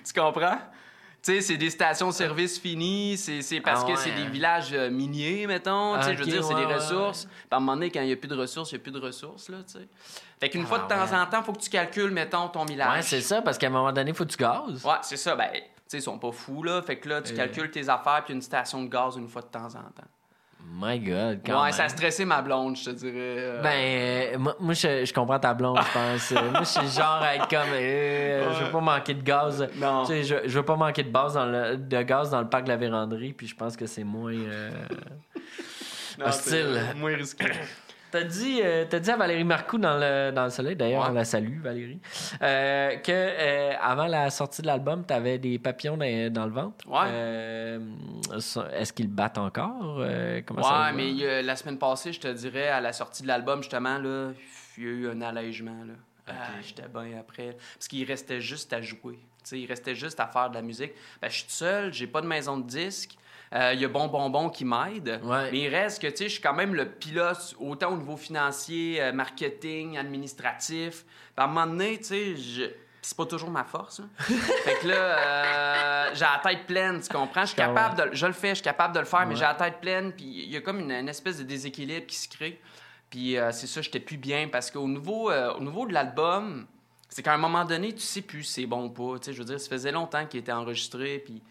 Tu 0.04 0.18
comprends? 0.18 0.58
Tu 1.28 1.34
sais, 1.34 1.40
c'est 1.42 1.56
des 1.58 1.68
stations-service 1.68 2.58
finies, 2.58 3.18
c'est 3.18 3.42
c'est 3.42 3.60
parce 3.60 3.82
Ah 3.84 3.92
que 3.92 3.96
c'est 3.98 4.08
ouais, 4.08 4.16
des 4.16 4.26
villages 4.30 4.70
euh, 4.72 4.88
miniers, 4.88 5.46
mettons. 5.46 6.00
Je 6.00 6.12
veux 6.12 6.24
dire, 6.24 6.42
c'est 6.42 6.54
des 6.54 6.64
ouais, 6.64 6.74
ressources. 6.74 7.24
Puis 7.26 7.34
à 7.50 7.56
un 7.56 7.60
moment 7.60 7.74
donné, 7.74 7.90
quand 7.90 8.00
il 8.00 8.06
n'y 8.06 8.12
a 8.12 8.16
plus 8.16 8.28
de 8.28 8.34
ressources, 8.34 8.72
il 8.72 8.76
n'y 8.76 8.80
a 8.80 8.82
plus 8.82 8.92
de 8.92 8.98
ressources, 8.98 9.50
là, 9.50 9.58
tu 9.66 9.74
sais. 9.78 9.88
Fait 10.40 10.48
qu'une 10.48 10.64
fois 10.64 10.78
de 10.78 10.84
Ah 10.88 11.06
temps 11.06 11.20
en 11.20 11.26
temps, 11.26 11.40
il 11.40 11.44
faut 11.44 11.52
que 11.52 11.60
tu 11.60 11.68
calcules, 11.68 12.12
mettons, 12.12 12.48
ton 12.48 12.64
millage. 12.64 12.92
Ouais, 12.96 13.02
c'est 13.02 13.20
ça, 13.20 13.42
parce 13.42 13.58
qu'à 13.58 13.66
un 13.66 13.70
moment 13.70 13.92
donné, 13.92 14.12
il 14.12 14.16
faut 14.16 14.24
que 14.24 14.30
tu 14.30 14.38
gazes. 14.38 14.82
Ouais, 14.82 14.92
c'est 15.02 15.18
ça. 15.18 15.36
Ben, 15.36 15.50
tu 15.52 15.60
sais, 15.88 15.98
ils 15.98 16.02
sont 16.02 16.18
pas 16.18 16.32
fous, 16.32 16.62
là. 16.62 16.80
Fait 16.80 16.96
que 16.98 17.06
là, 17.10 17.20
tu 17.20 17.34
Euh. 17.34 17.36
calcules 17.36 17.70
tes 17.70 17.86
affaires, 17.90 18.22
puis 18.24 18.32
une 18.32 18.40
station 18.40 18.82
de 18.82 18.88
gaz 18.88 19.16
une 19.16 19.28
fois 19.28 19.42
de 19.42 19.48
temps 19.48 19.66
en 19.66 19.82
temps. 19.82 20.08
My 20.70 20.98
God, 21.00 21.40
quand 21.44 21.58
ouais, 21.58 21.64
même. 21.64 21.72
ça 21.72 21.84
a 21.84 21.88
stressé 21.88 22.24
ma 22.24 22.40
blonde, 22.42 22.76
je 22.76 22.84
te 22.84 22.90
dirais. 22.90 23.12
euh. 23.16 23.62
Ben, 23.62 24.34
euh, 24.34 24.38
moi, 24.38 24.56
moi, 24.60 24.74
je, 24.74 25.04
je 25.04 25.12
comprends 25.12 25.38
ta 25.38 25.52
blonde, 25.54 25.78
je 25.78 25.92
pense. 25.92 26.32
Euh, 26.32 26.50
moi, 26.50 26.60
je 26.60 26.66
suis 26.66 26.88
genre 26.96 27.20
à 27.22 27.34
être 27.36 27.48
comme. 27.48 27.68
euh, 27.72 28.52
Je 28.54 28.64
veux 28.64 28.70
pas 28.70 28.80
manquer 28.80 29.14
de 29.14 29.22
gaz. 29.22 29.66
Non. 29.76 30.02
Tu 30.04 30.12
sais, 30.12 30.24
je, 30.24 30.48
je 30.48 30.58
veux 30.58 30.64
pas 30.64 30.76
manquer 30.76 31.02
de, 31.02 31.10
base 31.10 31.34
dans 31.34 31.46
le, 31.46 31.76
de 31.76 32.02
gaz 32.02 32.30
dans 32.30 32.40
le 32.40 32.48
parc 32.48 32.64
de 32.64 32.68
la 32.68 32.76
véranderie, 32.76 33.32
puis 33.32 33.46
je 33.46 33.56
pense 33.56 33.76
que 33.76 33.86
c'est 33.86 34.04
moins. 34.04 34.32
euh, 34.34 34.70
Non, 36.18 36.26
hostile. 36.26 36.80
c'est, 36.90 36.94
moins 36.98 37.14
risqué. 37.16 37.44
T'as 38.10 38.24
dit, 38.24 38.60
euh, 38.62 38.84
t'as 38.88 38.98
dit 39.00 39.10
à 39.10 39.16
Valérie 39.16 39.44
Marcoux 39.44 39.76
dans 39.78 39.96
le, 39.98 40.30
dans 40.32 40.44
le 40.44 40.50
soleil, 40.50 40.76
d'ailleurs, 40.76 41.02
Ouais. 41.04 41.08
on 41.10 41.14
la 41.14 41.24
salue, 41.26 41.60
Valérie, 41.60 42.00
euh, 42.40 42.96
que 42.96 43.12
euh, 43.12 43.72
avant 43.80 44.06
la 44.06 44.30
sortie 44.30 44.62
de 44.62 44.66
l'album, 44.66 45.04
t'avais 45.04 45.38
des 45.38 45.58
papillons 45.58 45.96
dans, 45.98 46.32
dans 46.32 46.46
le 46.46 46.52
ventre. 46.52 46.88
Ouais. 46.88 47.06
Euh, 47.08 47.78
Est-ce 48.74 48.92
qu'ils 48.92 49.08
battent 49.08 49.38
encore? 49.38 50.02
Comment 50.46 50.62
Ouais, 50.62 50.92
mais 50.94 51.42
la 51.42 51.56
semaine 51.56 51.78
passée, 51.78 52.12
je 52.12 52.20
te 52.20 52.28
dirais, 52.28 52.68
à 52.68 52.80
la 52.80 52.92
sortie 52.92 53.22
de 53.22 53.28
l'album, 53.28 53.62
justement, 53.62 53.98
là, 53.98 54.30
il 54.78 54.84
y 54.84 54.86
a 54.86 54.90
eu 54.90 55.08
un 55.10 55.20
allègement. 55.20 55.84
Là. 55.84 55.94
Ah, 56.28 56.32
J'étais 56.62 56.88
bien 56.88 57.18
après. 57.20 57.56
Parce 57.74 57.88
qu'il 57.88 58.04
restait 58.06 58.40
juste 58.40 58.72
à 58.72 58.80
jouer. 58.82 59.18
Il 59.52 59.66
restait 59.66 59.94
juste 59.94 60.20
à 60.20 60.26
faire 60.26 60.50
de 60.50 60.54
la 60.56 60.62
musique. 60.62 60.92
Ben, 61.22 61.30
je 61.30 61.38
suis 61.38 61.46
seul, 61.48 61.92
j'ai 61.92 62.06
pas 62.06 62.20
de 62.20 62.26
maison 62.26 62.58
de 62.58 62.66
Euh, 63.54 63.72
Il 63.74 63.80
y 63.80 63.84
a 63.84 63.88
Bon 63.88 64.06
Bonbon 64.08 64.50
qui 64.50 64.64
m'aide. 64.64 65.20
Ouais. 65.22 65.50
Mais 65.50 65.58
il 65.60 65.68
reste 65.68 66.02
que, 66.02 66.06
tu 66.08 66.16
sais, 66.16 66.24
je 66.24 66.32
suis 66.34 66.42
quand 66.42 66.52
même 66.54 66.74
le 66.74 66.86
pilote, 66.88 67.54
autant 67.58 67.92
au 67.92 67.96
niveau 67.96 68.16
financier, 68.16 69.00
euh, 69.02 69.12
marketing, 69.12 69.96
administratif. 69.98 71.04
Puis 71.04 71.12
à 71.36 71.44
un 71.44 71.46
moment 71.46 71.66
donné, 71.66 71.98
tu 71.98 72.04
sais, 72.04 72.36
je... 72.36 72.64
c'est 73.00 73.16
pas 73.16 73.26
toujours 73.26 73.50
ma 73.50 73.64
force. 73.64 74.00
hein. 74.00 74.08
fait 74.64 74.78
que 74.82 74.88
là, 74.88 74.94
euh, 74.94 76.10
j'ai 76.14 76.24
la 76.24 76.40
tête 76.42 76.66
pleine, 76.66 77.00
tu 77.00 77.08
comprends? 77.08 77.42
Je 77.42 77.52
suis 77.52 77.60
Ah 77.62 77.66
capable 77.68 78.10
de... 78.10 78.14
Je 78.16 78.26
le 78.26 78.32
fais, 78.32 78.50
je 78.50 78.54
suis 78.56 78.64
capable 78.64 78.94
de 78.94 79.00
le 79.00 79.06
faire, 79.06 79.26
mais 79.26 79.34
j'ai 79.36 79.42
la 79.42 79.54
tête 79.54 79.80
pleine, 79.80 80.12
puis 80.12 80.24
il 80.26 80.50
y 80.50 80.56
a 80.56 80.60
comme 80.60 80.80
une, 80.80 80.90
une 80.92 81.08
espèce 81.08 81.38
de 81.38 81.44
déséquilibre 81.44 82.06
qui 82.06 82.16
se 82.16 82.28
crée. 82.28 82.60
Puis 83.10 83.38
euh, 83.38 83.50
c'est 83.52 83.66
ça, 83.66 83.80
j'étais 83.80 84.00
plus 84.00 84.18
bien, 84.18 84.48
parce 84.48 84.70
qu'au 84.70 84.86
niveau, 84.86 85.30
euh, 85.30 85.54
au 85.54 85.60
niveau 85.62 85.86
de 85.86 85.94
l'album, 85.94 86.66
c'est 87.08 87.22
qu'à 87.22 87.32
un 87.32 87.38
moment 87.38 87.64
donné, 87.64 87.94
tu 87.94 88.02
sais 88.02 88.20
plus 88.20 88.42
si 88.42 88.52
c'est 88.52 88.66
bon 88.66 88.84
ou 88.84 88.90
pas. 88.90 89.18
Tu 89.18 89.24
sais, 89.26 89.32
je 89.32 89.38
veux 89.38 89.46
dire, 89.46 89.58
ça 89.58 89.70
faisait 89.70 89.92
longtemps 89.92 90.26
qu'il 90.26 90.40
était 90.40 90.52
enregistré, 90.52 91.20
puis 91.24 91.42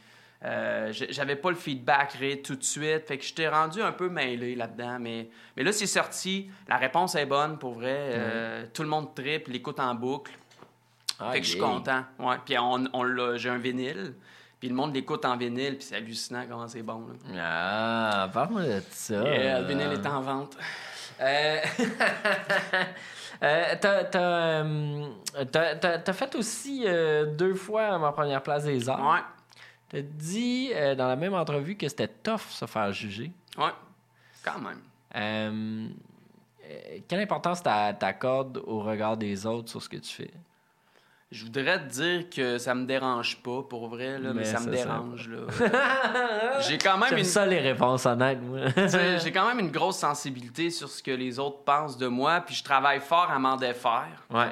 euh, 0.45 0.91
j'avais 0.91 1.35
pas 1.35 1.49
le 1.49 1.55
feedback 1.55 2.13
ré- 2.13 2.41
tout 2.41 2.55
de 2.55 2.63
suite. 2.63 3.07
Fait 3.07 3.17
que 3.17 3.23
j'étais 3.23 3.47
rendu 3.47 3.81
un 3.81 3.91
peu 3.91 4.09
mêlé 4.09 4.55
là-dedans. 4.55 4.97
Mais, 4.99 5.29
mais 5.55 5.63
là, 5.63 5.71
c'est 5.71 5.87
sorti. 5.87 6.49
La 6.67 6.77
réponse 6.77 7.15
est 7.15 7.25
bonne, 7.25 7.57
pour 7.57 7.73
vrai. 7.73 8.11
Euh, 8.13 8.65
tout 8.73 8.83
le 8.83 8.89
monde 8.89 9.15
tripe, 9.15 9.47
l'écoute 9.47 9.79
en 9.79 9.95
boucle. 9.95 10.31
Ah, 11.19 11.31
fait 11.31 11.39
que 11.39 11.45
je 11.45 11.51
suis 11.51 11.59
content. 11.59 12.03
Ouais. 12.19 12.35
Puis 12.45 12.55
on, 12.59 12.87
j'ai 13.35 13.49
un 13.49 13.57
vinyle. 13.57 14.13
Puis 14.59 14.69
le 14.69 14.75
monde 14.75 14.93
l'écoute 14.93 15.23
en 15.25 15.37
vinyle, 15.37 15.77
puis 15.77 15.85
c'est 15.85 15.95
hallucinant 15.95 16.43
comment 16.49 16.67
c'est 16.67 16.81
bon. 16.81 17.05
Là. 17.31 18.23
Ah, 18.23 18.29
parle-moi 18.33 18.63
de 18.63 18.81
ça. 18.89 19.21
Yeah, 19.23 19.61
le 19.61 19.67
vinyle 19.67 19.91
est 19.91 20.05
en 20.07 20.21
vente. 20.21 20.57
Euh, 21.19 21.59
euh, 23.43 23.75
t'as, 25.51 26.13
fait 26.13 26.35
aussi 26.35 26.83
euh, 26.85 27.25
deux 27.25 27.53
fois 27.55 27.97
ma 27.99 28.11
première 28.11 28.41
place 28.41 28.63
des 28.63 28.89
arts. 28.89 28.99
Ouais. 28.99 29.19
T'as 29.89 30.01
dit 30.01 30.71
euh, 30.73 30.95
dans 30.95 31.07
la 31.07 31.15
même 31.15 31.33
entrevue 31.33 31.75
que 31.75 31.87
c'était 31.87 32.07
tough 32.09 32.41
se 32.49 32.65
faire 32.65 32.91
juger. 32.91 33.31
Ouais. 33.57 33.71
Quand 34.43 34.59
même. 34.59 34.79
Euh, 35.15 35.87
euh, 36.65 36.97
quelle 37.07 37.21
importance 37.21 37.63
t'a- 37.63 37.93
t'accordes 37.93 38.61
au 38.65 38.79
regard 38.81 39.15
des 39.17 39.45
autres 39.45 39.69
sur 39.69 39.81
ce 39.81 39.87
que 39.89 39.97
tu 39.97 40.13
fais? 40.13 40.31
Je 41.29 41.43
voudrais 41.43 41.77
te 41.85 41.91
dire 41.91 42.29
que 42.29 42.57
ça 42.57 42.73
me 42.73 42.85
dérange 42.85 43.41
pas, 43.43 43.61
pour 43.61 43.89
vrai, 43.89 44.17
là, 44.17 44.29
mais, 44.29 44.41
Mais 44.41 44.43
ça 44.45 44.61
me 44.61 44.71
dérange. 44.71 45.27
là. 45.27 46.59
J'ai 46.61 46.77
quand 46.77 46.97
même 46.97 47.17
une 47.17 47.25
ça 47.25 47.45
les 47.45 47.59
réponses 47.59 48.05
honnêtes, 48.05 48.39
moi. 48.41 48.59
J'ai 49.21 49.31
quand 49.33 49.45
même 49.47 49.59
une 49.59 49.71
grosse 49.71 49.97
sensibilité 49.97 50.69
sur 50.69 50.87
ce 50.89 51.03
que 51.03 51.11
les 51.11 51.37
autres 51.37 51.63
pensent 51.65 51.97
de 51.97 52.07
moi, 52.07 52.39
puis 52.39 52.55
je 52.55 52.63
travaille 52.63 53.01
fort 53.01 53.29
à 53.29 53.37
m'en 53.39 53.57
défaire. 53.57 54.23
ouais. 54.33 54.51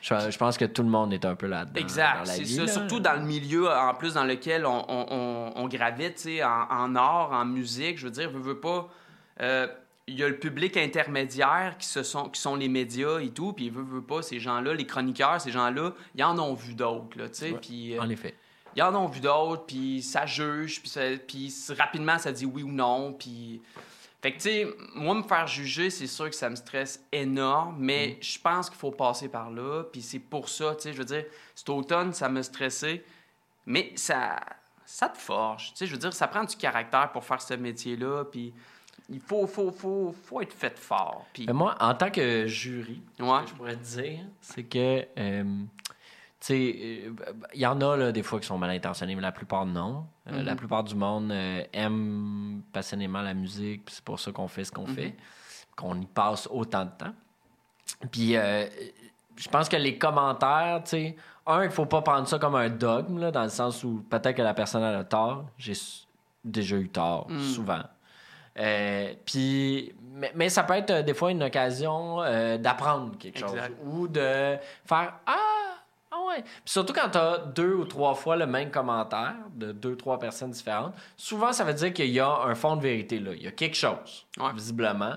Je, 0.00 0.30
je 0.30 0.38
pense 0.38 0.56
que 0.56 0.64
tout 0.64 0.82
le 0.82 0.88
monde 0.88 1.12
est 1.12 1.24
un 1.24 1.34
peu 1.34 1.46
là-dedans. 1.46 1.74
dans 1.74 1.80
Exact, 1.80 2.26
c'est 2.26 2.44
ça. 2.46 2.62
là. 2.62 2.68
Surtout 2.68 3.00
dans 3.00 3.14
le 3.14 3.20
milieu, 3.26 3.68
en 3.70 3.94
plus, 3.94 4.14
dans 4.14 4.24
lequel 4.24 4.64
on, 4.66 4.84
on, 4.88 5.52
on- 5.56 5.68
gravite, 5.68 6.14
tu 6.16 6.22
sais, 6.22 6.42
en, 6.44 6.66
en 6.70 6.96
art, 6.96 7.32
en 7.32 7.44
musique. 7.44 7.98
Je 7.98 8.04
veux 8.06 8.10
dire, 8.10 8.30
veux 8.30 8.58
pas. 8.60 8.88
euh, 9.42 9.66
Il 10.06 10.18
y 10.18 10.24
a 10.24 10.28
le 10.28 10.38
public 10.38 10.76
intermédiaire 10.76 11.76
qui, 11.78 11.86
se 11.86 12.02
sont, 12.02 12.28
qui 12.30 12.40
sont 12.40 12.56
les 12.56 12.68
médias 12.68 13.18
et 13.20 13.28
tout, 13.30 13.52
puis 13.52 13.68
veut, 13.70 13.82
veut 13.82 14.02
pas, 14.02 14.22
ces 14.22 14.40
gens-là, 14.40 14.72
les 14.74 14.86
chroniqueurs, 14.86 15.40
ces 15.40 15.50
gens-là, 15.50 15.92
ils 16.14 16.24
en 16.24 16.38
ont 16.38 16.54
vu 16.54 16.74
d'autres, 16.74 17.16
tu 17.16 17.28
sais, 17.32 17.50
Ouais. 17.52 17.96
euh, 17.96 18.00
En 18.00 18.08
effet. 18.08 18.34
ils 18.74 18.82
en 18.82 18.94
ont 18.96 19.06
vu 19.06 19.20
d'autres, 19.20 19.64
puis 19.66 20.02
ça 20.02 20.24
juge, 20.26 20.82
puis 21.28 21.54
rapidement, 21.78 22.18
ça 22.18 22.32
dit 22.32 22.46
oui 22.46 22.62
ou 22.62 22.72
non, 22.72 23.12
puis... 23.12 23.60
Fait 24.22 24.32
que, 24.32 24.36
tu 24.36 24.42
sais, 24.50 24.66
moi, 24.94 25.14
me 25.14 25.22
faire 25.22 25.46
juger, 25.46 25.88
c'est 25.88 26.06
sûr 26.06 26.28
que 26.28 26.36
ça 26.36 26.50
me 26.50 26.54
stresse 26.56 27.02
énorme, 27.10 27.76
mais 27.78 28.18
je 28.20 28.38
pense 28.38 28.68
qu'il 28.68 28.78
faut 28.78 28.90
passer 28.90 29.28
par 29.28 29.50
là, 29.50 29.84
puis 29.90 30.02
c'est 30.02 30.18
pour 30.18 30.48
ça, 30.50 30.74
tu 30.74 30.82
sais, 30.82 30.92
je 30.92 30.98
veux 30.98 31.04
dire, 31.06 31.24
cet 31.54 31.68
automne, 31.70 32.12
ça 32.12 32.28
m'a 32.28 32.42
stressé, 32.42 33.02
mais 33.64 33.92
ça, 33.96 34.36
ça 34.84 35.08
te 35.08 35.16
forge, 35.16 35.70
tu 35.70 35.76
sais, 35.78 35.86
je 35.86 35.92
veux 35.92 35.98
dire, 35.98 36.12
ça 36.12 36.28
prend 36.28 36.44
du 36.44 36.54
caractère 36.56 37.10
pour 37.12 37.24
faire 37.24 37.40
ce 37.40 37.54
métier-là, 37.54 38.24
puis 38.24 38.52
il 39.08 39.20
faut, 39.20 39.46
faut, 39.46 39.70
faut, 39.72 40.14
faut 40.26 40.40
être 40.42 40.52
fait 40.52 40.78
fort, 40.78 41.26
puis... 41.32 41.46
Moi, 41.50 41.74
en 41.80 41.94
tant 41.94 42.10
que 42.10 42.46
jury, 42.46 43.00
Ouais. 43.18 43.26
ce 43.38 43.44
que 43.44 43.48
je 43.48 43.54
pourrais 43.54 43.76
te 43.76 43.84
dire, 44.02 44.26
c'est 44.42 44.64
que, 44.64 45.06
euh, 45.18 45.62
il 46.48 47.12
y 47.54 47.66
en 47.66 47.80
a 47.80 47.96
là, 47.96 48.12
des 48.12 48.22
fois 48.22 48.40
qui 48.40 48.46
sont 48.46 48.56
mal 48.58 48.70
intentionnés, 48.70 49.14
mais 49.14 49.20
la 49.22 49.32
plupart 49.32 49.66
non. 49.66 50.06
Euh, 50.28 50.38
Mhm. 50.38 50.42
La 50.44 50.54
plupart 50.56 50.84
du 50.84 50.94
monde 50.94 51.30
euh, 51.32 51.62
aime 51.72 52.62
passionnément 52.72 53.20
la 53.20 53.34
musique, 53.34 53.82
c'est 53.90 54.02
pour 54.04 54.18
ça 54.18 54.32
qu'on 54.32 54.48
fait 54.48 54.64
ce 54.64 54.72
qu'on 54.72 54.86
Mhm. 54.86 54.94
fait, 54.94 55.16
qu'on 55.76 56.00
y 56.00 56.06
passe 56.06 56.48
autant 56.50 56.84
de 56.86 56.90
temps. 56.96 57.12
Puis, 58.10 58.36
euh, 58.36 58.66
je 59.36 59.48
pense 59.48 59.68
que 59.68 59.76
les 59.76 59.98
commentaires, 59.98 60.80
tu 60.84 60.90
sais, 60.90 61.16
un, 61.46 61.64
il 61.64 61.70
faut 61.70 61.86
pas 61.86 62.02
prendre 62.02 62.26
ça 62.28 62.38
comme 62.38 62.54
un 62.54 62.68
dogme, 62.70 63.18
là, 63.18 63.30
dans 63.30 63.42
le 63.42 63.48
sens 63.48 63.82
où 63.84 64.04
peut-être 64.08 64.36
que 64.36 64.42
la 64.42 64.54
personne 64.54 64.82
a 64.82 65.02
tort. 65.04 65.46
J'ai 65.58 65.74
déjà 66.44 66.76
eu 66.76 66.88
tort, 66.88 67.26
Mm. 67.28 67.40
souvent. 67.40 67.82
Euh, 68.58 69.12
puis, 69.24 69.94
mais, 70.12 70.32
mais 70.34 70.48
ça 70.48 70.62
peut 70.64 70.74
être 70.74 70.90
euh, 70.90 71.02
des 71.02 71.14
fois 71.14 71.30
une 71.30 71.42
occasion 71.42 72.20
euh, 72.22 72.58
d'apprendre 72.58 73.16
quelque 73.18 73.40
Exact. 73.42 73.68
chose 73.68 73.76
ou 73.84 74.08
de 74.08 74.56
faire 74.84 75.14
Ah. 75.26 75.36
Puis 76.42 76.52
surtout 76.66 76.92
quand 76.92 77.08
tu 77.10 77.18
as 77.18 77.38
deux 77.38 77.74
ou 77.74 77.84
trois 77.84 78.14
fois 78.14 78.36
le 78.36 78.46
même 78.46 78.70
commentaire 78.70 79.34
de 79.54 79.72
deux, 79.72 79.96
trois 79.96 80.18
personnes 80.18 80.50
différentes, 80.50 80.94
souvent 81.16 81.52
ça 81.52 81.64
veut 81.64 81.74
dire 81.74 81.92
qu'il 81.92 82.10
y 82.10 82.20
a 82.20 82.30
un 82.30 82.54
fond 82.54 82.76
de 82.76 82.82
vérité 82.82 83.18
là. 83.20 83.32
Il 83.34 83.42
y 83.42 83.46
a 83.48 83.52
quelque 83.52 83.76
chose, 83.76 84.26
Ouais. 84.38 84.52
visiblement. 84.54 85.16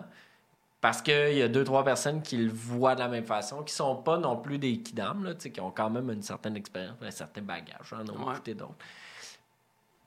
Parce 0.81 1.01
qu'il 1.01 1.37
y 1.37 1.41
a 1.41 1.47
deux, 1.47 1.63
trois 1.63 1.85
personnes 1.85 2.21
qui 2.21 2.35
le 2.35 2.51
voient 2.51 2.93
de 2.93 2.99
la 2.99 3.07
même 3.07 3.23
façon, 3.25 3.63
qui 3.63 3.73
sont 3.73 3.95
pas 3.95 4.17
non 4.17 4.35
plus 4.35 4.57
des 4.57 4.79
kidam, 4.79 5.23
là, 5.23 5.33
qui 5.33 5.61
ont 5.61 5.71
quand 5.71 5.89
même 5.89 6.09
une 6.11 6.21
certaine 6.21 6.57
expérience, 6.57 6.97
un 7.01 7.09
certain 7.11 7.41
bagage, 7.41 7.77
j'en 7.89 8.03
ai 8.03 8.09
Ouais. 8.09 8.33
écouté 8.33 8.53
d'autres. 8.53 8.75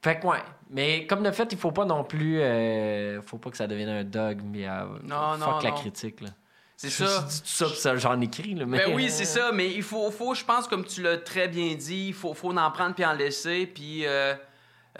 Fait 0.02 0.20
que 0.20 0.26
ouais. 0.26 0.42
Mais 0.70 1.06
comme 1.06 1.22
de 1.22 1.30
fait, 1.30 1.50
il 1.50 1.58
faut 1.58 1.72
pas 1.72 1.84
non 1.86 2.04
plus. 2.04 2.40
euh, 2.40 3.20
faut 3.22 3.38
pas 3.38 3.50
que 3.50 3.56
ça 3.56 3.66
devienne 3.66 3.88
un 3.88 4.04
dogme. 4.04 4.52
euh, 4.56 4.84
Non, 5.02 5.32
fuck 5.32 5.40
non, 5.40 5.58
la 5.60 5.70
critique, 5.72 6.20
là. 6.20 6.28
C'est 6.76 6.90
ça. 6.90 7.22
dis 7.22 7.40
tout 7.40 7.46
ça, 7.46 7.68
ça, 7.74 7.96
j'en 7.96 8.20
écris, 8.20 8.54
là. 8.54 8.66
Mais... 8.66 8.78
Ben 8.78 8.94
oui, 8.94 9.10
c'est 9.10 9.24
ça, 9.24 9.50
mais 9.50 9.72
il 9.72 9.82
faut, 9.82 10.10
faut 10.10 10.34
je 10.34 10.44
pense, 10.44 10.68
comme 10.68 10.84
tu 10.84 11.02
l'as 11.02 11.16
très 11.16 11.48
bien 11.48 11.74
dit, 11.74 12.08
il 12.08 12.14
faut, 12.14 12.34
faut 12.34 12.56
en 12.56 12.70
prendre 12.70 12.94
puis 12.94 13.04
en 13.04 13.14
laisser, 13.14 13.66
puis 13.66 14.06
euh, 14.06 14.34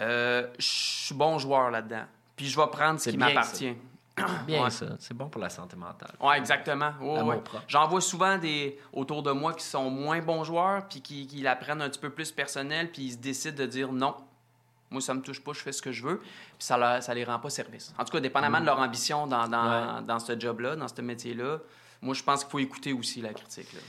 euh, 0.01 0.47
je 0.57 0.65
suis 0.65 1.15
bon 1.15 1.37
joueur 1.37 1.69
là-dedans. 1.69 2.05
Puis 2.35 2.47
je 2.47 2.59
vais 2.59 2.67
prendre 2.67 2.99
ce 2.99 3.09
qui 3.09 3.17
m'appartient. 3.17 3.75
Bien 4.47 4.63
Ouais. 4.63 4.69
ça. 4.71 4.87
C'est 4.99 5.13
bon 5.13 5.29
pour 5.29 5.39
la 5.39 5.49
santé 5.49 5.75
mentale. 5.75 6.15
Ouais, 6.19 6.37
exactement. 6.39 6.91
Ouais. 6.99 7.39
J'en 7.67 7.87
vois 7.87 8.01
souvent 8.01 8.37
des 8.39 8.79
autour 8.91 9.21
de 9.21 9.31
moi 9.31 9.53
qui 9.53 9.63
sont 9.63 9.91
moins 9.91 10.19
bons 10.21 10.43
joueurs, 10.43 10.87
puis 10.87 11.01
qui, 11.01 11.27
qui 11.27 11.41
la 11.41 11.55
prennent 11.55 11.81
un 11.81 11.89
petit 11.89 11.99
peu 11.99 12.09
plus 12.09 12.31
personnel, 12.31 12.91
puis 12.91 13.03
ils 13.03 13.11
se 13.11 13.17
décident 13.17 13.55
de 13.55 13.67
dire 13.67 13.91
non. 13.91 14.15
Moi, 14.89 15.01
ça 15.01 15.13
me 15.13 15.21
touche 15.21 15.41
pas, 15.41 15.51
je 15.53 15.59
fais 15.59 15.71
ce 15.73 15.81
que 15.81 15.91
je 15.91 16.01
veux, 16.03 16.19
puis 16.19 16.29
ça, 16.59 16.77
leur, 16.77 17.03
ça 17.03 17.13
les 17.13 17.23
rend 17.25 17.39
pas 17.39 17.49
service. 17.49 17.93
En 17.97 18.05
tout 18.05 18.11
cas, 18.13 18.19
dépendamment 18.21 18.61
de 18.61 18.65
leur 18.65 18.79
ambition 18.79 19.27
dans, 19.27 19.47
dans, 19.47 19.97
Ouais. 19.97 20.01
dans 20.03 20.19
ce 20.19 20.39
job-là, 20.39 20.75
dans 20.75 20.87
ce 20.87 21.01
métier-là, 21.01 21.57
moi, 22.01 22.13
je 22.13 22.23
pense 22.23 22.43
qu'il 22.43 22.51
faut 22.51 22.59
écouter 22.59 22.93
aussi 22.93 23.21
la 23.21 23.33
critique. 23.33 23.73
Là. 23.73 23.79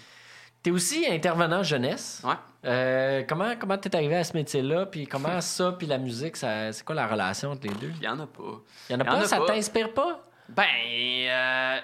T'es 0.62 0.72
aussi 0.72 1.06
intervenant 1.08 1.62
jeunesse. 1.62 2.20
Ouais. 2.24 2.34
Euh, 2.64 3.22
comment 3.28 3.54
comment 3.56 3.78
t'es 3.78 3.94
arrivé 3.94 4.16
à 4.16 4.24
ce 4.24 4.32
métier-là? 4.36 4.86
Puis 4.86 5.06
comment 5.06 5.40
ça, 5.40 5.70
puis 5.78 5.86
la 5.86 5.98
musique, 5.98 6.36
ça, 6.36 6.72
c'est 6.72 6.84
quoi 6.84 6.96
la 6.96 7.06
relation 7.06 7.52
entre 7.52 7.68
les 7.68 7.74
deux? 7.74 7.92
Il 7.98 8.02
y 8.02 8.08
en 8.08 8.18
a 8.18 8.26
pas. 8.26 8.42
Il 8.90 8.92
y 8.92 8.96
en 8.96 9.00
a 9.00 9.04
Y 9.04 9.08
en 9.08 9.12
pas? 9.12 9.20
a 9.20 9.26
ça 9.28 9.38
t'inspire 9.46 9.94
pas? 9.94 10.20
Ben, 10.48 10.64
euh, 11.28 11.78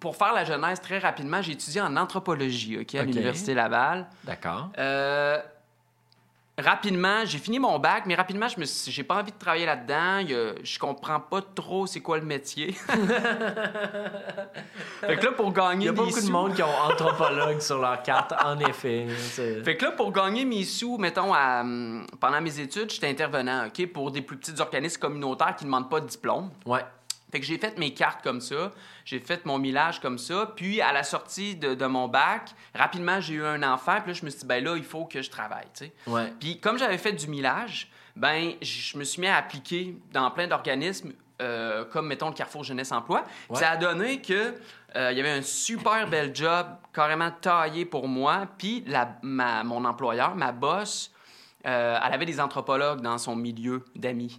pour 0.00 0.16
faire 0.16 0.32
la 0.32 0.44
jeunesse, 0.44 0.80
très 0.80 0.98
rapidement, 1.00 1.42
j'ai 1.42 1.52
étudié 1.52 1.80
en 1.82 1.94
anthropologie 1.98 2.78
OK, 2.78 2.94
à 2.94 3.02
l'Université 3.02 3.52
Laval. 3.52 4.06
D'accord. 4.24 4.70
Euh, 4.78 5.38
rapidement, 6.58 7.24
j'ai 7.24 7.38
fini 7.38 7.58
mon 7.58 7.78
bac, 7.78 8.04
mais 8.06 8.14
rapidement, 8.14 8.48
je 8.48 8.60
me 8.60 8.64
suis- 8.64 8.92
j'ai 8.92 9.04
pas 9.04 9.16
envie 9.16 9.32
de 9.32 9.38
travailler 9.38 9.66
là-dedans. 9.66 10.18
Il 10.18 10.54
Je 10.64 10.78
comprends 10.78 11.20
pas 11.20 11.40
trop 11.54 11.86
c'est 11.86 12.00
quoi 12.00 12.18
le 12.18 12.24
métier. 12.24 12.72
fait 15.00 15.16
que 15.16 15.24
là, 15.24 15.32
pour 15.32 15.48
Il 15.48 15.52
gagner 15.54 15.86
y 15.86 15.88
a 15.88 15.92
pas 15.92 16.02
beaucoup 16.04 16.14
de 16.20 16.24
sous- 16.24 16.30
monde 16.32 16.54
qui 16.54 16.62
ont 16.62 16.78
anthropologue 16.84 17.60
sur 17.60 17.78
leur 17.80 18.02
carte, 18.02 18.32
en 18.44 18.58
effet. 18.60 19.06
Fait 19.64 19.76
que 19.76 19.84
là, 19.86 19.90
pour 19.92 20.12
gagner 20.12 20.44
mes 20.44 20.64
sous, 20.64 20.98
mettons, 20.98 21.32
à, 21.32 21.60
hum, 21.62 22.06
pendant 22.20 22.40
mes 22.40 22.60
études, 22.60 22.90
j'étais 22.90 23.08
intervenant, 23.08 23.66
OK, 23.66 23.86
pour 23.92 24.10
des 24.10 24.22
plus 24.22 24.36
petits 24.36 24.60
organismes 24.60 25.00
communautaires 25.00 25.56
qui 25.56 25.64
ne 25.64 25.68
demandent 25.70 25.90
pas 25.90 26.00
de 26.00 26.06
diplôme. 26.06 26.50
Ouais. 26.66 26.84
Fait 27.32 27.40
que 27.40 27.46
j'ai 27.46 27.56
fait 27.58 27.78
mes 27.78 27.94
cartes 27.94 28.22
comme 28.22 28.40
ça, 28.42 28.70
j'ai 29.06 29.18
fait 29.18 29.44
mon 29.46 29.58
millage 29.58 30.00
comme 30.00 30.18
ça, 30.18 30.52
puis 30.54 30.80
à 30.82 30.92
la 30.92 31.02
sortie 31.02 31.56
de, 31.56 31.74
de 31.74 31.86
mon 31.86 32.06
bac, 32.06 32.50
rapidement, 32.74 33.20
j'ai 33.22 33.34
eu 33.34 33.44
un 33.44 33.62
enfant, 33.62 33.96
puis 34.02 34.12
là, 34.12 34.18
je 34.20 34.24
me 34.24 34.30
suis 34.30 34.40
dit, 34.40 34.46
ben 34.46 34.62
là, 34.62 34.76
il 34.76 34.84
faut 34.84 35.06
que 35.06 35.22
je 35.22 35.30
travaille, 35.30 35.64
tu 35.74 35.86
sais. 35.86 35.92
Ouais. 36.06 36.30
Puis 36.38 36.60
comme 36.60 36.78
j'avais 36.78 36.98
fait 36.98 37.12
du 37.14 37.26
millage, 37.28 37.90
ben 38.14 38.52
je 38.60 38.98
me 38.98 39.04
suis 39.04 39.20
mis 39.22 39.28
à 39.28 39.36
appliquer 39.36 39.96
dans 40.12 40.30
plein 40.30 40.46
d'organismes 40.46 41.12
euh, 41.40 41.84
comme 41.86 42.06
mettons 42.06 42.28
le 42.28 42.34
Carrefour 42.34 42.62
Jeunesse 42.62 42.92
Emploi. 42.92 43.24
Ouais. 43.48 43.56
Ça 43.58 43.70
a 43.70 43.76
donné 43.78 44.20
que 44.20 44.54
euh, 44.94 45.10
il 45.10 45.16
y 45.16 45.20
avait 45.20 45.30
un 45.30 45.40
super 45.42 46.06
bel 46.06 46.36
job 46.36 46.66
carrément 46.92 47.30
taillé 47.30 47.86
pour 47.86 48.06
moi. 48.06 48.46
Puis 48.58 48.84
la- 48.86 49.16
ma- 49.22 49.64
mon 49.64 49.84
employeur, 49.86 50.34
ma 50.36 50.52
boss, 50.52 51.10
euh, 51.66 51.98
elle 52.04 52.12
avait 52.12 52.26
des 52.26 52.38
anthropologues 52.38 53.00
dans 53.00 53.16
son 53.18 53.34
milieu 53.34 53.82
d'amis. 53.96 54.36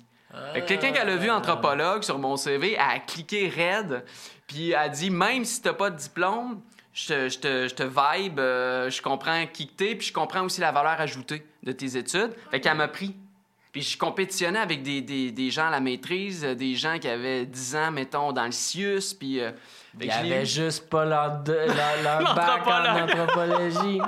Que 0.56 0.60
quelqu'un 0.62 0.92
qui 0.92 0.98
a 1.00 1.16
vu 1.16 1.30
anthropologue 1.30 2.04
sur 2.04 2.18
mon 2.20 2.36
CV 2.38 2.78
a 2.78 3.00
cliqué 3.00 3.48
raide, 3.50 4.04
puis 4.48 4.74
a 4.74 4.90
dit 4.90 5.10
même 5.10 5.46
si 5.46 5.62
t'as 5.62 5.74
pas 5.74 5.90
de 5.90 5.98
diplôme, 5.98 6.60
je 6.94 7.08
te, 7.08 7.30
je 7.30 7.40
te, 7.40 7.68
je 7.68 7.74
te 7.76 7.84
vibe, 7.84 8.40
euh, 8.40 8.90
je 8.90 9.02
comprends 9.02 9.46
qui 9.52 9.68
que 9.68 9.74
t'es, 9.74 9.96
puis 9.96 10.08
je 10.08 10.14
comprends 10.14 10.42
aussi 10.42 10.62
la 10.62 10.72
valeur 10.72 11.00
ajoutée 11.00 11.46
de 11.64 11.72
tes 11.72 11.98
études. 11.98 12.32
Fait 12.52 12.60
qu'elle 12.60 12.78
m'a 12.78 12.88
pris. 12.88 13.16
Puis 13.72 13.82
je 13.82 13.98
compétitionnais 13.98 14.60
avec 14.60 14.84
des, 14.84 15.02
des, 15.02 15.32
des 15.32 15.50
gens 15.50 15.66
à 15.68 15.72
la 15.72 15.80
maîtrise, 15.80 16.46
euh, 16.46 16.54
des 16.54 16.76
gens 16.76 17.00
qui 17.00 17.08
avaient 17.08 17.46
10 17.48 17.76
ans, 17.76 17.92
mettons, 17.92 18.32
dans 18.32 18.46
le 18.46 18.52
CIUS, 18.52 19.16
puis... 19.20 19.40
euh, 19.42 19.52
fait 20.00 20.06
Il 20.06 20.08
que 20.10 20.14
y 20.14 20.18
je 20.18 20.24
l'ai 20.26 20.34
avait 20.34 20.44
eu. 20.44 20.46
juste 20.46 20.88
pas 20.90 21.06
leur, 21.06 21.40
de- 21.42 21.54
leur, 21.54 22.04
leur 22.22 22.36
bac 22.36 22.68
en 22.68 23.04
anthropologie. 23.04 24.00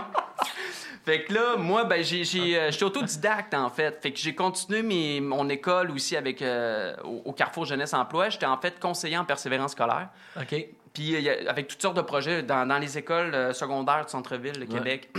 Fait 1.06 1.24
que 1.24 1.34
là, 1.34 1.56
moi, 1.58 1.84
ben, 1.84 2.04
j'ai, 2.04 2.24
j'ai, 2.24 2.58
euh, 2.58 2.72
j'étais 2.72 2.84
autodidacte, 2.86 3.54
en 3.54 3.70
fait. 3.70 4.00
Fait 4.02 4.12
que 4.12 4.18
j'ai 4.20 4.34
continué 4.34 4.82
mes, 4.82 5.22
mon 5.22 5.48
école 5.50 5.92
aussi 5.92 6.18
avec, 6.18 6.42
euh, 6.42 6.96
au, 7.04 7.22
au 7.26 7.32
Carrefour 7.32 7.66
Jeunesse 7.66 7.94
Emploi. 7.94 8.30
J'étais 8.30 8.48
en 8.48 8.58
fait 8.58 8.80
conseiller 8.80 9.18
en 9.18 9.24
persévérance 9.26 9.74
scolaire. 9.74 10.10
OK. 10.40 10.66
Puis 10.94 11.16
euh, 11.16 11.20
y 11.20 11.30
a- 11.30 11.50
avec 11.52 11.68
toutes 11.68 11.82
sortes 11.82 11.98
de 11.98 12.02
projets 12.02 12.42
dans, 12.42 12.66
dans 12.68 12.80
les 12.80 12.98
écoles 12.98 13.36
euh, 13.36 13.54
secondaires 13.54 14.06
du 14.06 14.12
centre-ville 14.12 14.60
de. 14.60 14.66
Québec. 14.66 15.10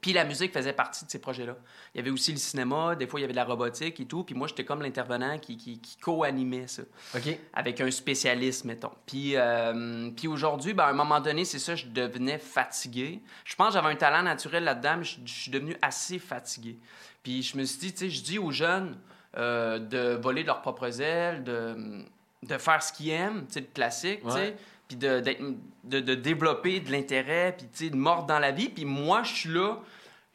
Puis 0.00 0.12
la 0.14 0.24
musique 0.24 0.52
faisait 0.52 0.72
partie 0.72 1.04
de 1.04 1.10
ces 1.10 1.18
projets-là. 1.18 1.56
Il 1.94 1.98
y 1.98 2.00
avait 2.00 2.10
aussi 2.10 2.32
le 2.32 2.38
cinéma, 2.38 2.94
des 2.96 3.06
fois 3.06 3.20
il 3.20 3.22
y 3.22 3.24
avait 3.24 3.34
de 3.34 3.36
la 3.36 3.44
robotique 3.44 4.00
et 4.00 4.06
tout. 4.06 4.24
Puis 4.24 4.34
moi, 4.34 4.48
j'étais 4.48 4.64
comme 4.64 4.80
l'intervenant 4.82 5.38
qui, 5.38 5.56
qui, 5.58 5.78
qui 5.78 5.96
co-animait 5.98 6.66
ça, 6.68 6.82
OK. 7.14 7.38
avec 7.52 7.80
un 7.82 7.90
spécialiste, 7.90 8.64
mettons. 8.64 8.92
Puis, 9.06 9.32
euh, 9.36 10.10
puis 10.16 10.26
aujourd'hui, 10.26 10.72
ben, 10.72 10.84
à 10.84 10.88
un 10.88 10.92
moment 10.94 11.20
donné, 11.20 11.44
c'est 11.44 11.58
ça, 11.58 11.74
je 11.74 11.86
devenais 11.86 12.38
fatigué. 12.38 13.20
Je 13.44 13.54
pense 13.56 13.68
que 13.68 13.74
j'avais 13.74 13.92
un 13.92 13.96
talent 13.96 14.22
naturel 14.22 14.64
là-dedans, 14.64 14.96
mais 14.98 15.04
je, 15.04 15.18
je 15.24 15.32
suis 15.32 15.50
devenu 15.50 15.76
assez 15.82 16.18
fatigué. 16.18 16.78
Puis 17.22 17.42
je 17.42 17.58
me 17.58 17.64
suis 17.64 17.78
dit, 17.78 17.92
tu 17.92 17.98
sais, 17.98 18.10
je 18.10 18.22
dis 18.22 18.38
aux 18.38 18.50
jeunes 18.52 18.96
euh, 19.36 19.78
de 19.78 20.14
voler 20.20 20.42
de 20.42 20.46
leurs 20.46 20.62
propres 20.62 21.00
ailes, 21.02 21.44
de, 21.44 22.04
de 22.42 22.56
faire 22.58 22.82
ce 22.82 22.92
qu'ils 22.92 23.10
aiment, 23.10 23.46
tu 23.46 23.52
sais, 23.54 23.60
le 23.60 23.66
classique, 23.66 24.22
tu 24.24 24.30
sais 24.30 24.56
puis 24.88 24.96
de, 24.96 25.20
d'être- 25.20 25.40
de, 25.84 26.00
de 26.00 26.14
développer 26.16 26.80
de 26.80 26.90
l'intérêt, 26.90 27.54
puis 27.56 27.68
tu 27.72 27.84
sais, 27.84 27.90
de 27.90 27.96
mordre 27.96 28.26
dans 28.26 28.40
la 28.40 28.50
vie. 28.50 28.68
Puis 28.68 28.84
moi, 28.84 29.22
je 29.22 29.32
suis 29.32 29.48
là, 29.48 29.76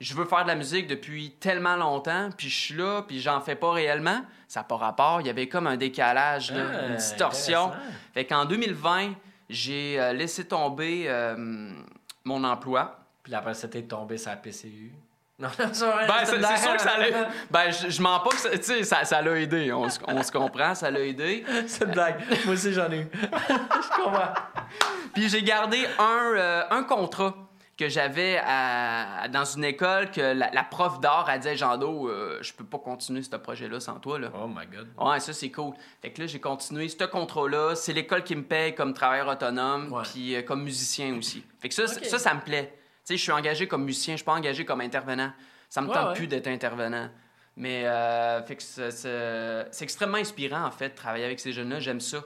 je 0.06 0.14
veux 0.14 0.26
faire 0.26 0.44
de 0.44 0.50
la 0.50 0.56
musique 0.56 0.86
depuis 0.88 1.32
tellement 1.40 1.76
longtemps, 1.76 2.30
puis 2.38 2.48
je 2.50 2.56
suis 2.56 2.74
là, 2.76 3.02
puis 3.08 3.20
j'en 3.20 3.42
fais 3.42 3.56
pas 3.56 3.72
réellement. 3.72 4.22
Ça 4.48 4.60
n'a 4.60 4.64
pas 4.66 4.78
rapport, 4.78 5.22
il 5.22 5.28
y 5.28 5.30
avait 5.30 5.48
comme 5.48 5.66
un 5.68 5.78
décalage, 5.78 6.52
là, 6.52 6.62
Ah, 6.74 6.86
une 6.88 6.96
distorsion. 6.98 7.72
Fait 8.14 8.26
qu'en 8.26 8.46
2020, 8.46 9.14
j'ai 9.50 10.00
euh, 10.00 10.14
laissé 10.14 10.46
tomber 10.48 11.06
euh, 11.08 11.36
mon 12.24 12.44
emploi. 12.44 13.00
Puis 13.24 13.34
après, 13.34 13.56
c'était 13.56 13.82
tombé 13.82 14.18
sur 14.18 14.30
la 14.30 14.38
PCU. 14.38 14.92
Non, 15.38 15.50
non, 15.60 15.66
c'est 15.74 15.86
Ben, 15.86 16.14
c'est 16.24 16.36
une 16.38 16.44
c'est 16.46 16.58
sûr 16.60 16.76
que 16.78 16.82
ça 16.82 16.98
l'a... 16.98 17.28
Ben, 17.52 17.70
je, 17.70 17.90
je 17.90 18.02
mens 18.02 18.22
pas 18.22 18.30
que 18.30 18.38
ça... 18.38 18.50
Tu 18.52 18.64
sais, 18.64 18.84
ça, 18.86 19.04
ça 19.04 19.22
l'a 19.22 19.38
aidé. 19.38 19.74
On, 19.74 19.90
se- 19.90 20.00
on 20.08 20.24
se 20.24 20.32
comprend, 20.32 20.74
ça 20.76 20.90
l'a 20.90 21.02
aidé. 21.02 21.44
C'est 21.68 21.84
une 21.84 21.92
blague. 21.92 22.22
Moi 22.46 22.54
aussi, 22.54 22.72
j'en 22.72 22.90
ai 22.90 23.00
eu. 23.02 23.08
Je 23.22 24.02
comprends. 24.02 24.34
Puis 25.14 25.28
j'ai 25.28 25.44
gardé 25.44 25.86
un, 26.00 26.32
euh, 26.38 26.64
un 26.72 26.84
contrat 26.84 27.36
que 27.78 27.90
j'avais 27.90 28.40
dans 29.30 29.44
une 29.46 29.66
école 29.66 30.10
que 30.12 30.22
la, 30.22 30.50
la 30.52 30.64
prof 30.64 31.00
d'art 31.02 31.28
a 31.28 31.38
dit 31.38 31.56
Jean 31.58 31.78
Do, 31.78 32.08
euh, 32.08 32.40
je 32.42 32.54
peux 32.54 32.64
pas 32.64 32.80
continuer 32.80 33.22
ce 33.22 33.36
projet-là 33.36 33.80
sans 33.82 34.00
toi. 34.00 34.18
Là. 34.18 34.32
Oh 34.34 34.48
my 34.48 34.66
God. 34.68 34.88
Ouais, 34.98 35.20
ça 35.20 35.34
c'est 35.34 35.52
cool. 35.52 35.74
Fait 36.02 36.12
que 36.12 36.22
là, 36.22 36.28
j'ai 36.28 36.40
continué 36.40 36.88
ce 36.88 37.04
contrat-là. 37.04 37.76
C'est 37.76 37.92
l'école 37.94 38.24
qui 38.24 38.36
me 38.36 38.44
paye 38.44 38.74
comme 38.74 38.94
travailleur 38.94 39.28
autonome, 39.28 40.02
puis 40.04 40.36
euh, 40.36 40.42
comme 40.42 40.64
musicien 40.64 41.18
aussi. 41.18 41.44
Fait 41.60 41.68
que 41.70 41.76
ça, 41.76 41.88
ça, 41.88 42.18
ça 42.18 42.34
me 42.34 42.40
plaît. 42.42 42.74
Tu 42.74 42.80
sais, 43.14 43.18
je 43.18 43.22
suis 43.24 43.32
engagé 43.32 43.68
comme 43.68 43.84
musicien, 43.84 44.14
je 44.14 44.20
suis 44.20 44.26
pas 44.26 44.34
engagé 44.34 44.64
comme 44.66 44.82
intervenant. 44.82 45.32
Ça 45.70 45.82
me 45.82 45.88
Ouais, 45.90 45.94
tente 45.94 46.10
ouais. 46.10 46.16
plus 46.16 46.28
d'être 46.28 46.48
intervenant. 46.48 47.10
Mais 47.58 47.86
euh, 47.86 48.42
fait 48.44 48.56
que 48.56 48.64
c'est 48.64 49.84
extrêmement 49.84 50.18
inspirant, 50.18 50.64
en 50.66 50.72
fait, 50.72 50.90
de 50.90 50.96
travailler 50.96 51.26
avec 51.26 51.40
ces 51.40 51.52
jeunes-là. 51.52 51.80
J'aime 51.80 52.00
ça. 52.02 52.20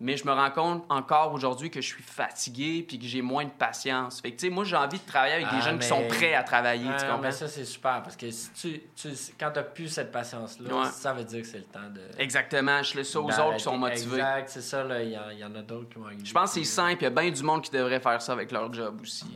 Mais 0.00 0.16
je 0.16 0.24
me 0.24 0.32
rends 0.32 0.50
compte 0.52 0.84
encore 0.90 1.32
aujourd'hui 1.32 1.70
que 1.72 1.80
je 1.80 1.86
suis 1.88 2.02
fatigué 2.04 2.84
puis 2.86 3.00
que 3.00 3.04
j'ai 3.04 3.20
moins 3.20 3.44
de 3.44 3.50
patience. 3.50 4.20
Fait 4.20 4.30
que, 4.30 4.36
tu 4.38 4.46
sais, 4.46 4.50
moi, 4.52 4.62
j'ai 4.62 4.76
envie 4.76 5.00
de 5.00 5.04
travailler 5.04 5.34
avec 5.34 5.46
des 5.50 5.56
Ah, 5.56 5.60
jeunes 5.60 5.78
qui 5.80 5.88
sont 5.88 6.06
prêts 6.06 6.34
à 6.34 6.44
travailler. 6.44 6.86
Ah, 6.88 6.94
tu 6.96 7.04
non, 7.04 7.10
comprends? 7.14 7.22
mais 7.24 7.32
ça, 7.32 7.48
c'est 7.48 7.64
super 7.64 8.00
parce 8.04 8.14
que 8.14 8.30
si 8.30 8.50
tu, 8.52 8.80
tu, 8.94 9.08
quand 9.40 9.50
tu 9.50 9.60
plus 9.74 9.88
cette 9.88 10.12
patience-là, 10.12 10.72
Ouais. 10.72 10.86
ça 10.92 11.12
veut 11.12 11.24
dire 11.24 11.40
que 11.42 11.48
c'est 11.48 11.58
le 11.58 11.64
temps 11.64 11.90
de. 11.92 12.00
Exactement. 12.16 12.80
Je 12.84 12.96
laisse 12.96 13.10
ça 13.10 13.20
aux 13.20 13.24
autres 13.28 13.56
qui 13.56 13.62
sont 13.64 13.76
motivés. 13.76 14.18
Exact, 14.18 14.48
c'est 14.50 14.60
ça. 14.62 15.02
Il 15.02 15.10
y, 15.10 15.18
en- 15.18 15.30
il 15.30 15.38
y 15.38 15.44
en 15.44 15.54
a 15.56 15.62
d'autres 15.62 15.88
qui 15.88 15.98
vont 15.98 16.06
Je 16.22 16.32
pense 16.32 16.54
que 16.54 16.60
c'est 16.60 16.64
simple. 16.64 16.98
Il 17.00 17.04
y 17.04 17.06
a 17.06 17.10
bien 17.10 17.30
du 17.32 17.42
monde 17.42 17.62
qui 17.62 17.70
devrait 17.72 17.98
faire 18.00 18.22
ça 18.22 18.32
avec 18.34 18.52
leur 18.52 18.72
job 18.72 19.00
aussi. 19.02 19.26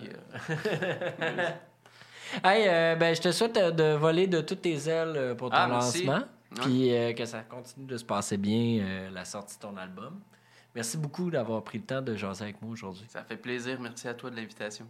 euh. 0.48 1.51
Hey, 2.44 2.66
euh, 2.66 2.96
ben, 2.96 3.14
je 3.14 3.20
te 3.20 3.31
souhaite 3.31 3.59
euh, 3.59 3.70
de 3.70 3.94
voler 3.94 4.27
de 4.27 4.40
toutes 4.40 4.62
tes 4.62 4.88
ailes 4.88 5.12
euh, 5.16 5.35
pour 5.35 5.51
ton 5.51 5.57
Ah, 5.57 5.68
lancement. 5.68 6.20
Puis 6.62 6.94
euh, 6.96 7.12
que 7.12 7.27
ça 7.27 7.40
continue 7.40 7.85
de 7.85 7.96
se 7.98 8.05
passer 8.05 8.38
bien, 8.38 8.83
euh, 8.83 9.11
la 9.11 9.25
sortie 9.27 9.57
de 9.57 9.61
ton 9.62 9.77
album. 9.77 10.18
Merci 10.74 10.96
beaucoup 10.96 11.30
d'avoir 11.30 11.62
pris 11.62 11.78
le 11.78 11.85
temps 11.85 12.00
de 12.00 12.14
jaser 12.14 12.44
avec 12.44 12.62
moi 12.62 12.72
aujourd'hui. 12.72 13.04
Ça 13.08 13.22
fait 13.22 13.37
plaisir. 13.37 13.78
Merci 13.80 14.08
à 14.08 14.14
toi 14.14 14.30
de 14.30 14.37
l'invitation. 14.37 14.87